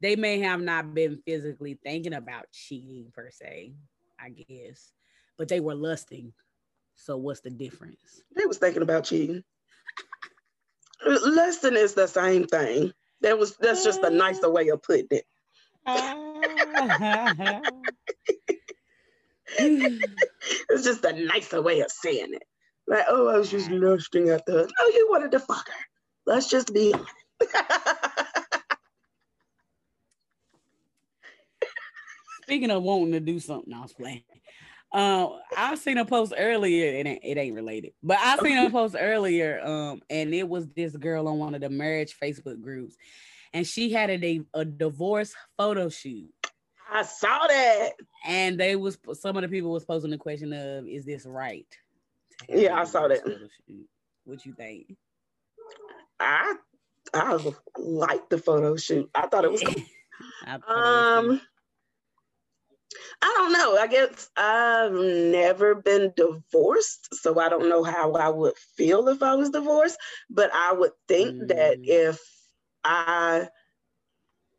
[0.00, 3.74] they may have not been physically thinking about cheating per se,
[4.18, 4.92] I guess.
[5.36, 6.32] But they were lusting.
[6.96, 8.22] So what's the difference?
[8.34, 9.44] They was thinking about cheating.
[11.04, 12.92] Lusting is the same thing.
[13.20, 15.26] That was that's just a nicer way of putting it.
[15.86, 16.14] Ah.
[19.58, 22.44] it's just a nicer way of saying it.
[22.86, 24.70] Like, oh, I was just lusting at the.
[24.80, 25.84] Oh, you wanted to fuck her.
[26.26, 26.94] Let's just be.
[32.42, 34.24] Speaking of wanting to do something, I was playing.
[34.90, 38.70] Um, I seen a post earlier, and it, it ain't related, but I seen a
[38.70, 42.96] post earlier, um, and it was this girl on one of the marriage Facebook groups,
[43.52, 46.30] and she had a a divorce photo shoot.
[46.90, 47.90] I saw that,
[48.26, 51.66] and they was some of the people was posing the question of, "Is this right?"
[52.48, 53.20] Yeah, I saw that.
[54.24, 54.96] What you think?
[56.18, 56.54] I
[57.12, 57.38] I
[57.76, 59.10] like the photo shoot.
[59.14, 59.62] I thought it was.
[60.66, 60.76] Cool.
[60.76, 61.40] um.
[63.22, 63.76] I don't know.
[63.76, 69.22] I guess I've never been divorced, so I don't know how I would feel if
[69.22, 69.98] I was divorced.
[70.30, 71.48] But I would think mm.
[71.48, 72.20] that if
[72.84, 73.48] I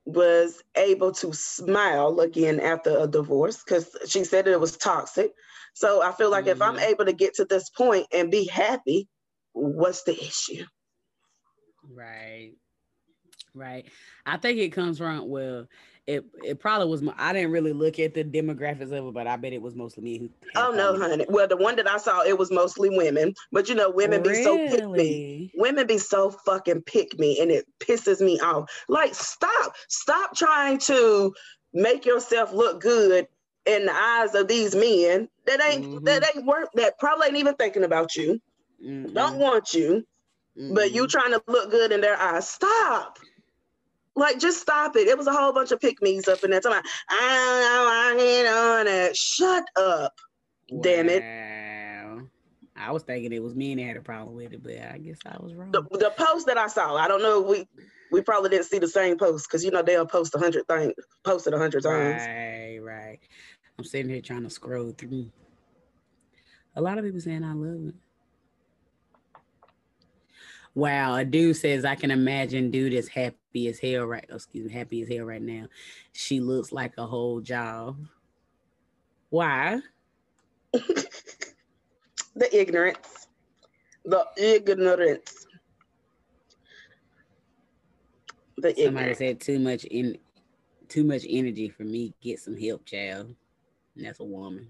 [0.06, 5.32] was able to smile again after a divorce, because she said it was toxic.
[5.74, 6.52] So I feel like mm.
[6.52, 6.92] if I'm mm-hmm.
[6.92, 9.08] able to get to this point and be happy,
[9.54, 10.66] what's the issue?
[11.84, 12.54] Right.
[13.54, 13.90] Right.
[14.26, 15.68] I think it comes from well,
[16.08, 17.04] it it probably was.
[17.18, 20.04] I didn't really look at the demographics of it, but I bet it was mostly
[20.04, 20.18] me.
[20.18, 21.26] Who oh no, honey.
[21.30, 23.34] Well, the one that I saw, it was mostly women.
[23.52, 24.38] But you know, women really?
[24.40, 25.52] be so pick me.
[25.56, 28.70] Women be so fucking pick me, and it pisses me off.
[28.88, 31.34] Like, stop, stop trying to
[31.74, 33.28] make yourself look good
[33.66, 36.04] in the eyes of these men that ain't mm-hmm.
[36.06, 38.42] that ain't work that probably ain't even thinking about you.
[38.84, 39.14] Mm-hmm.
[39.14, 40.06] Don't want you,
[40.58, 40.74] mm-hmm.
[40.74, 42.50] but you trying to look good in their eyes.
[42.50, 43.20] Stop.
[44.20, 45.08] Like, just stop it.
[45.08, 46.62] It was a whole bunch of pick me's up in there.
[46.62, 49.16] Talking about, I don't know, I ain't on it.
[49.16, 50.14] Shut up.
[50.70, 50.82] Wow.
[50.84, 51.24] Damn it.
[52.80, 54.98] I was thinking it was me and they had a problem with it, but I
[55.00, 55.72] guess I was wrong.
[55.72, 57.42] The, the post that I saw, I don't know.
[57.42, 57.68] We
[58.12, 60.94] we probably didn't see the same post because you know they'll post a hundred things,
[61.24, 62.22] posted a hundred times.
[62.22, 63.20] Right, right.
[63.78, 65.30] I'm sitting here trying to scroll through.
[66.76, 67.96] A lot of people saying I love it.
[70.76, 74.26] Wow, a dude says I can imagine dude is happy as hell right.
[74.32, 75.66] Oh, excuse me, happy as hell right now.
[76.14, 77.98] She looks like a whole job.
[79.30, 79.80] Why?
[80.72, 83.28] the ignorance.
[84.06, 85.48] The ignorance.
[88.58, 89.18] The Somebody ignorance.
[89.18, 90.18] said too much in
[90.88, 92.14] too much energy for me.
[92.22, 93.34] Get some help, child.
[93.96, 94.68] And that's a woman.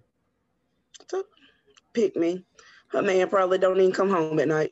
[1.93, 2.45] Pick me.
[2.89, 4.71] Her man probably don't even come home at night.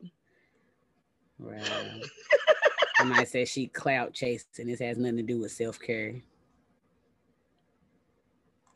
[1.40, 2.02] Right.
[2.98, 6.16] Somebody said she clout chased, and this has nothing to do with self care.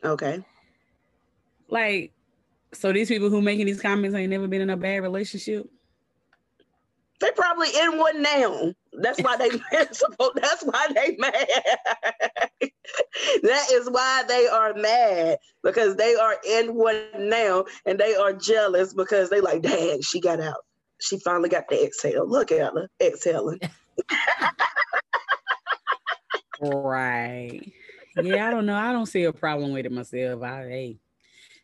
[0.03, 0.43] Okay.
[1.69, 2.11] Like,
[2.73, 5.67] so these people who making these comments ain't never been in a bad relationship.
[7.19, 8.73] They probably in one now.
[8.93, 10.03] That's why they that's
[10.63, 11.47] why they mad.
[13.43, 18.33] that is why they are mad because they are in one now and they are
[18.33, 20.63] jealous because they like, dang, she got out
[21.01, 22.27] she finally got the exhale.
[22.27, 23.59] Look at her exhaling.
[26.61, 27.71] right.
[28.15, 28.75] Yeah, I don't know.
[28.75, 30.43] I don't see a problem with it myself.
[30.43, 30.99] I hey,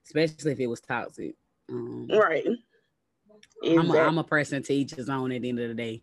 [0.06, 1.36] especially if it was toxic.
[1.70, 2.46] Um, right.
[3.64, 6.02] I'm a, I'm a person to each his own at the end of the day.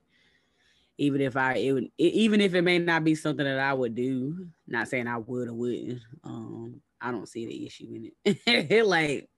[0.97, 3.97] Even if I it would, even if it may not be something that I would
[3.97, 6.01] do, not saying I would or wouldn't.
[6.23, 8.87] Um, I don't see the issue in it.
[8.87, 9.29] like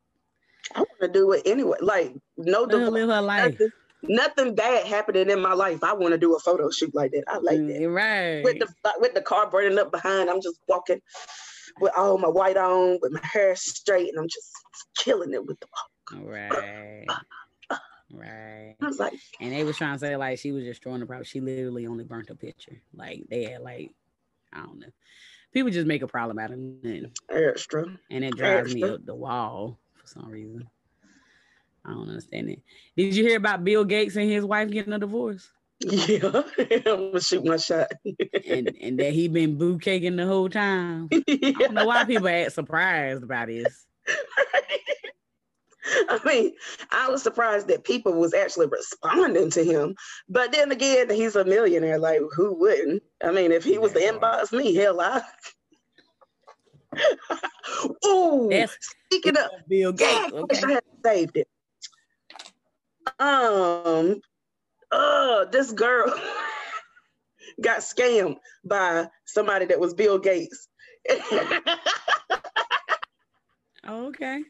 [0.74, 1.78] I want to do it anyway.
[1.80, 3.72] Like no, live her life nothing
[4.54, 5.82] bad happening in my life.
[5.82, 7.24] I want to do a photo shoot like that.
[7.28, 7.88] I like that.
[7.88, 8.42] Right.
[8.42, 11.00] With the with the car burning up behind, I'm just walking
[11.80, 14.50] with all my white on, with my hair straight, and I'm just
[14.98, 16.24] killing it with the walk.
[16.24, 17.07] Right.
[18.12, 18.76] Right.
[18.80, 21.07] I was like, and they was trying to say like she was just throwing the
[21.07, 21.24] problem.
[21.24, 22.80] She literally only burnt a picture.
[22.94, 23.90] Like they had like,
[24.52, 24.86] I don't know.
[25.52, 27.11] People just make a problem out of it.
[27.30, 27.84] Extra.
[28.11, 28.88] And it drives Extra.
[28.88, 30.68] me up the wall for some reason.
[31.87, 32.62] I don't understand it.
[32.97, 35.49] Did you hear about Bill Gates and his wife getting a divorce?
[35.80, 37.93] Yeah, I'm gonna shoot my shot.
[38.47, 41.09] and and that he been boo caking the whole time.
[41.11, 41.20] Yeah.
[41.28, 43.87] I don't know why people act surprised about this.
[46.09, 46.53] I mean,
[46.91, 49.95] I was surprised that people was actually responding to him.
[50.28, 52.01] But then again, he's a millionaire.
[52.01, 53.05] Like, who wouldn't?
[53.22, 55.22] I mean, if he was the inbox me, hell, I.
[58.07, 60.62] Ooh, speaking of Bill Gates, okay.
[60.64, 61.47] I had saved it
[63.18, 64.20] um,
[64.90, 66.07] uh, this girl
[67.61, 70.68] got scammed by somebody that was Bill Gates.
[71.11, 71.66] oh,
[73.88, 74.42] okay.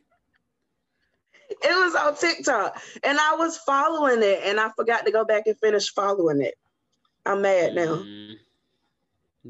[1.49, 5.47] It was on TikTok, and I was following it, and I forgot to go back
[5.47, 6.55] and finish following it.
[7.25, 7.97] I'm mad now.
[7.97, 8.35] Mm.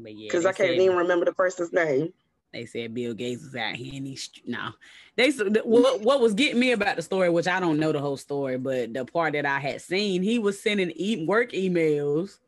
[0.03, 2.13] Because yeah, I can't even remember the person's name.
[2.53, 4.29] They said Bill Gates was out here these.
[4.45, 4.69] No,
[5.15, 8.17] they what, what was getting me about the story, which I don't know the whole
[8.17, 12.39] story, but the part that I had seen, he was sending e- work emails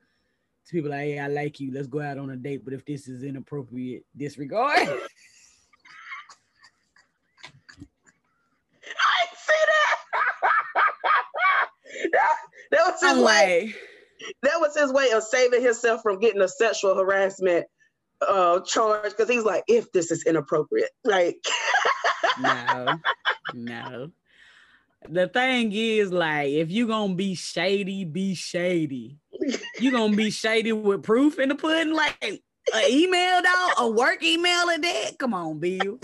[0.68, 1.74] to people like, "Hey, I like you.
[1.74, 4.88] Let's go out on a date, but if this is inappropriate, disregard."
[8.98, 9.98] I see that.
[12.14, 12.36] that,
[12.72, 13.76] that was his way.
[14.44, 17.66] That was his way of saving himself from getting a sexual harassment
[18.28, 21.38] uh charge because he's like, if this is inappropriate, like
[22.42, 23.00] no,
[23.54, 24.12] no.
[25.08, 29.18] The thing is, like, if you gonna be shady, be shady.
[29.80, 32.40] You gonna be shady with proof in the pudding, like an
[32.90, 35.12] email dog, a work email at that.
[35.18, 36.00] Come on, Bill.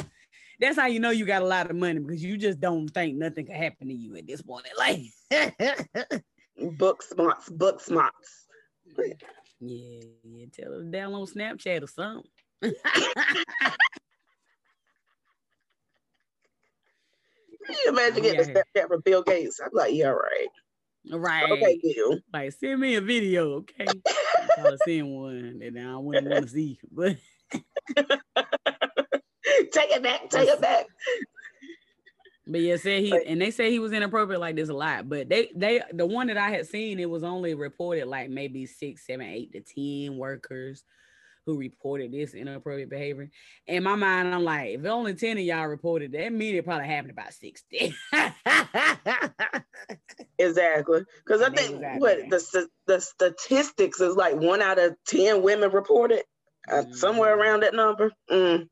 [0.59, 3.17] That's how you know you got a lot of money because you just don't think
[3.17, 4.65] nothing could happen to you at this point.
[4.77, 5.01] Like
[6.77, 8.47] book smarts, book smarts.
[9.59, 10.45] Yeah, yeah.
[10.51, 12.29] Tell her down on Snapchat or something.
[17.65, 18.61] Can you imagine oh, getting yeah.
[18.61, 19.59] a Snapchat from Bill Gates?
[19.59, 20.47] I'm like, yeah, right.
[21.11, 21.51] Right.
[21.51, 22.19] Okay, Bill.
[22.33, 23.85] Like, send me a video, okay?
[24.57, 27.17] I'll send one that I wouldn't want to see, but
[27.51, 28.05] take
[29.91, 30.85] it back, take it back.
[32.47, 35.09] But yeah, said he and they say he was inappropriate like this a lot.
[35.09, 38.67] But they they the one that I had seen, it was only reported like maybe
[38.67, 40.83] six, seven, eight to ten workers
[41.45, 43.29] who reported this inappropriate behavior.
[43.67, 46.87] In my mind, I'm like, if only 10 of y'all reported, that means it probably
[46.87, 47.93] happened about 60.
[50.39, 51.03] exactly.
[51.23, 51.99] Because I think exactly.
[51.99, 56.23] what the, the statistics is like one out of 10 women reported,
[56.67, 56.95] uh, mm.
[56.95, 58.11] somewhere around that number.
[58.29, 58.67] Mm.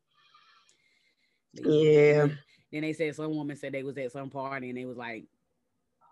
[1.54, 2.28] Yeah.
[2.74, 5.26] Then they said some woman said they was at some party and they was like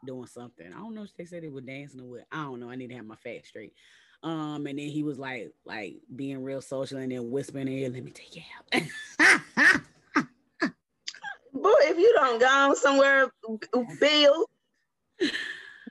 [0.06, 0.72] doing something.
[0.72, 2.24] I don't know if they said they were dancing or what.
[2.30, 2.70] I don't know.
[2.70, 3.74] I need to have my facts straight.
[4.22, 8.04] Um, and then he was like, like being real social and then whispering in, let
[8.04, 8.70] me take you out.
[11.52, 13.28] Boy, if you don't go somewhere,
[13.98, 14.46] Bill,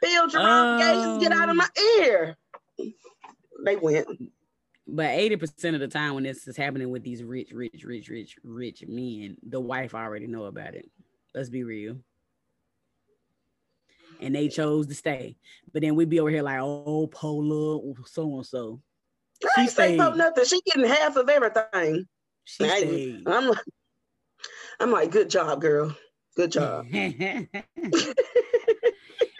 [0.02, 1.68] Bill Jerome um, Gates, get out of my
[1.98, 2.38] ear.
[3.66, 4.08] They went.
[4.94, 8.36] But 80% of the time when this is happening with these rich, rich, rich, rich,
[8.44, 10.92] rich men, the wife already know about it.
[11.34, 11.96] Let's be real.
[14.20, 15.38] And they chose to stay.
[15.72, 18.82] But then we'd be over here like, oh, Pola, so and so.
[19.56, 20.46] She say nothing.
[20.46, 22.06] She getting half of everything.
[22.44, 23.64] She I, I'm like,
[24.82, 25.96] I'm like, good job, girl.
[26.36, 26.88] Good job.
[26.92, 27.48] and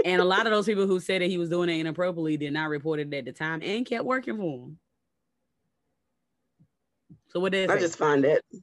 [0.06, 2.70] a lot of those people who said that he was doing it inappropriately did not
[2.70, 4.80] report it at the time and kept working for him.
[7.32, 8.44] So what is I just find it.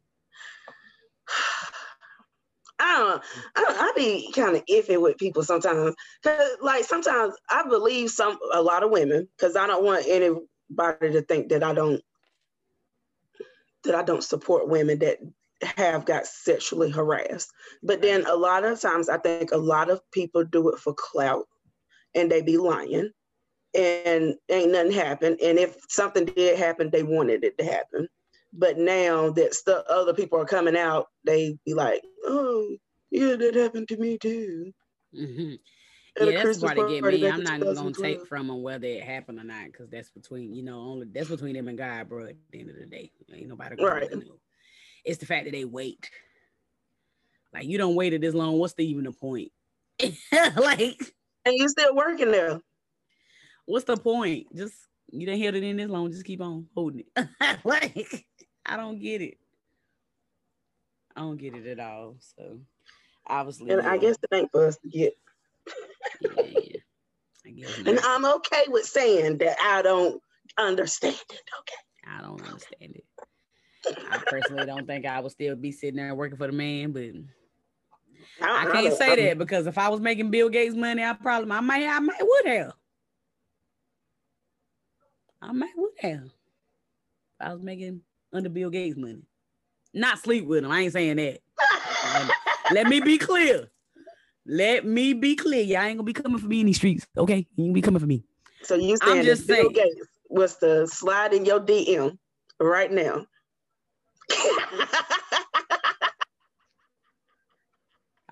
[2.81, 3.21] I don't know.
[3.57, 5.97] I, I be kind of iffy with people sometimes.
[6.23, 11.11] Cause like sometimes I believe some a lot of women because I don't want anybody
[11.13, 12.01] to think that I don't
[13.85, 15.19] that I don't support women that
[15.77, 17.51] have got sexually harassed.
[17.83, 20.95] But then a lot of times I think a lot of people do it for
[20.95, 21.47] clout
[22.15, 23.11] and they be lying
[23.75, 25.41] and ain't nothing happened.
[25.43, 28.09] And if something did happen, they wanted it to happen.
[28.53, 32.77] But now that stuff, other people are coming out, they be like, "Oh,
[33.11, 34.73] yeah, that happened to me too."
[35.15, 35.55] Mm-hmm.
[36.21, 37.29] Yeah, that's part of get me.
[37.29, 40.63] I'm not gonna take from them whether it happened or not, because that's between you
[40.63, 42.27] know only that's between them and God, bro.
[42.27, 44.11] At the end of the day, ain't nobody gonna right.
[44.11, 44.39] know.
[45.05, 46.11] It's the fact that they wait.
[47.53, 48.59] Like you don't wait it this long.
[48.59, 49.53] What's the even the point?
[50.33, 52.61] like, and you still working there.
[53.67, 54.47] What's the point?
[54.55, 54.75] Just
[55.11, 56.11] you didn't held it in this long.
[56.11, 57.29] Just keep on holding it.
[57.65, 58.27] like
[58.69, 59.39] I don't get it.
[61.17, 62.17] I don't get it at all.
[62.37, 62.61] So
[63.27, 63.83] obviously, and.
[63.83, 65.15] I guess it ain't for us to get.
[67.45, 70.23] yeah, and I'm okay with saying that I don't
[70.59, 71.41] understand it.
[71.61, 72.17] Okay.
[72.17, 73.05] I don't understand it.
[74.11, 77.05] I personally don't think I would still be sitting there working for the man, but
[78.43, 81.15] I, I can't I say that because if I was making Bill Gates money, I
[81.15, 82.73] probably I might I might would have.
[85.41, 86.25] I might would have.
[86.25, 88.03] If I was making
[88.33, 89.23] under Bill Gates money.
[89.95, 90.71] Not sleep with him.
[90.71, 91.41] I ain't saying that.
[92.73, 93.69] Let me be clear.
[94.47, 95.63] Let me be clear.
[95.63, 97.07] Y'all ain't gonna be coming for me in these streets.
[97.17, 97.47] Okay?
[97.57, 98.25] You ain't be coming for me.
[98.63, 99.73] So you saying just Bill saying.
[99.73, 102.19] Gates was to slide in your DM
[102.61, 103.27] right now.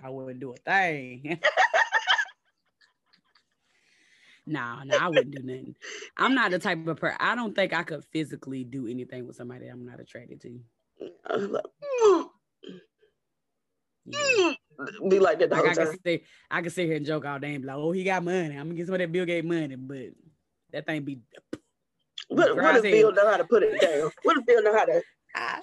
[0.02, 1.40] I wouldn't do a thing.
[4.46, 5.76] nah, nah, I wouldn't do nothing.
[6.16, 7.16] I'm not the type of person.
[7.20, 10.60] I don't think I could physically do anything with somebody I'm not attracted to.
[14.06, 14.52] yeah.
[15.08, 17.38] Be like that the like I can sit, I can sit here and joke all
[17.38, 18.54] day and be like, "Oh, he got money.
[18.56, 20.08] I'm gonna get some of that Bill Gates money," but
[20.72, 21.20] that thing be.
[22.28, 24.10] What, what does Bill know how to put it down?
[24.22, 25.02] What does Bill know how to?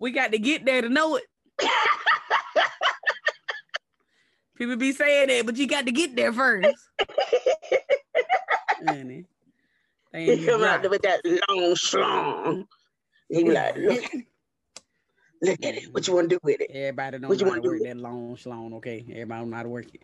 [0.00, 1.24] We got to get there to know it.
[4.60, 6.76] People be saying that, but you got to get there first.
[8.86, 9.24] Honey.
[10.12, 12.66] He come out there with that long schlong.
[13.28, 14.02] He be like, look,
[15.40, 15.94] look at it.
[15.94, 16.68] What you want to do with it?
[16.74, 19.04] Everybody don't What you wanna do work with that long schlong, okay?
[19.08, 20.02] Everybody don't know how to work it.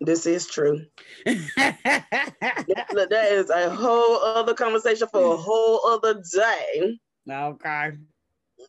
[0.00, 0.84] This is true.
[1.56, 6.98] That is a whole other conversation for a whole other day.
[7.30, 7.92] okay.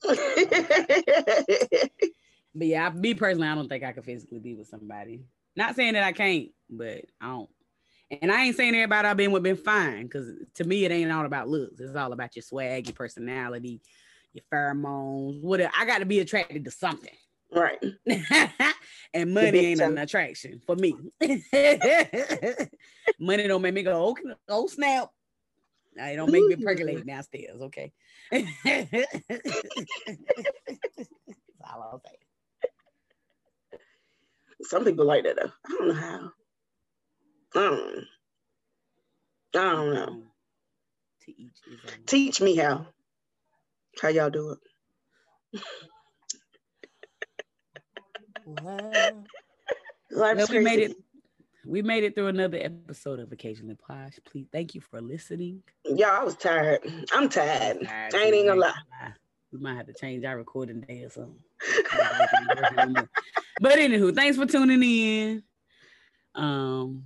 [2.55, 5.19] But yeah, I, me personally, I don't think I could physically be with somebody.
[5.55, 7.49] Not saying that I can't, but I don't.
[8.21, 11.11] And I ain't saying everybody I've been with been fine, because to me it ain't
[11.11, 11.79] all about looks.
[11.79, 13.81] It's all about your swag, your personality,
[14.33, 15.71] your pheromones, whatever.
[15.77, 17.13] I got to be attracted to something.
[17.51, 17.83] right.
[19.13, 20.95] and money ain't an attraction for me.
[23.19, 24.15] money don't make me go, oh,
[24.49, 25.09] oh snap.
[25.97, 27.91] It don't make me percolate downstairs, okay?
[28.31, 28.45] That's
[31.63, 32.24] all I'll say.
[34.67, 35.51] Some people like that though.
[35.65, 36.31] I don't know how.
[37.55, 38.05] I don't,
[39.55, 40.03] I don't know.
[40.03, 40.23] Um,
[41.21, 41.57] To each.
[42.05, 42.87] Teach me how.
[44.01, 44.59] How y'all do it.
[50.11, 50.97] Life's Well, we made it.
[51.65, 54.19] We made it through another episode of Occasionally Posh.
[54.25, 55.63] Please, thank you for listening.
[55.83, 56.81] Y'all, I was tired.
[57.11, 57.81] I'm tired.
[57.83, 59.13] Tired I ain't even gonna lie.
[59.51, 61.39] We might have to change our recording day or something.
[63.61, 65.43] but anywho, thanks for tuning in.
[66.35, 67.05] Um,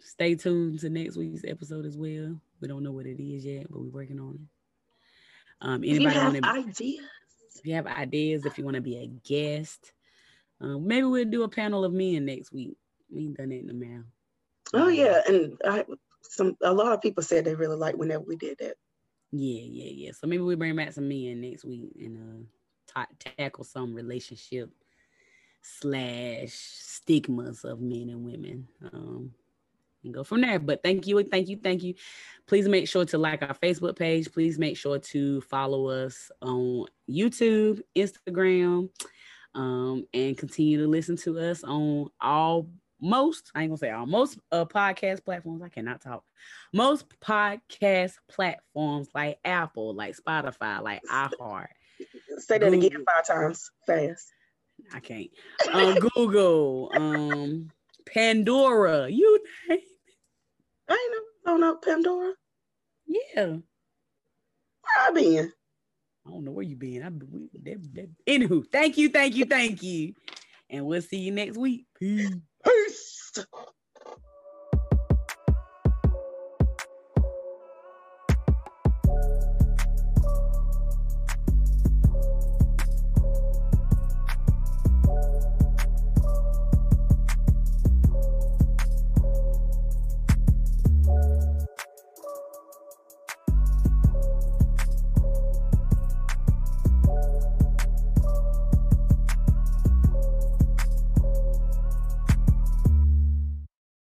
[0.00, 2.40] stay tuned to next week's episode as well.
[2.60, 4.40] We don't know what it is yet, but we're working on it.
[5.60, 6.50] Um, you anybody have want to?
[6.50, 7.04] ideas,
[7.58, 9.92] If you have ideas, if you want to be a guest,
[10.60, 12.76] um, maybe we'll do a panel of men next week.
[13.10, 14.04] We ain't done it in a while.
[14.74, 15.84] oh yeah, and I,
[16.22, 18.74] some a lot of people said they really liked whenever we did that.
[19.32, 20.10] Yeah, yeah, yeah.
[20.12, 24.70] So maybe we bring back some men next week and uh ta- tackle some relationship
[25.80, 28.68] slash stigmas of men and women.
[28.92, 29.32] Um
[30.06, 30.58] and go from there.
[30.58, 31.94] But thank you, thank you, thank you.
[32.46, 34.32] Please make sure to like our Facebook page.
[34.32, 38.88] Please make sure to follow us on YouTube, Instagram,
[39.54, 44.06] um, and continue to listen to us on all most, I ain't gonna say all
[44.06, 45.62] most uh podcast platforms.
[45.62, 46.24] I cannot talk
[46.72, 51.66] most podcast platforms like Apple, like Spotify, like iHeart.
[52.38, 54.32] Say that again five times fast.
[54.92, 55.30] I can't.
[55.72, 57.70] Um, Google, um,
[58.06, 59.08] Pandora.
[59.10, 59.78] You name.
[59.78, 59.84] It.
[60.88, 61.12] I ain't
[61.46, 62.32] never known no Pandora.
[63.06, 63.46] Yeah.
[63.46, 65.52] Where I been?
[66.26, 67.02] I don't know where you been.
[67.02, 68.08] I we, that, that.
[68.26, 70.14] Anywho, thank you, thank you, thank you,
[70.70, 71.86] and we'll see you next week.
[71.98, 72.30] Peace.
[72.64, 73.46] Peace.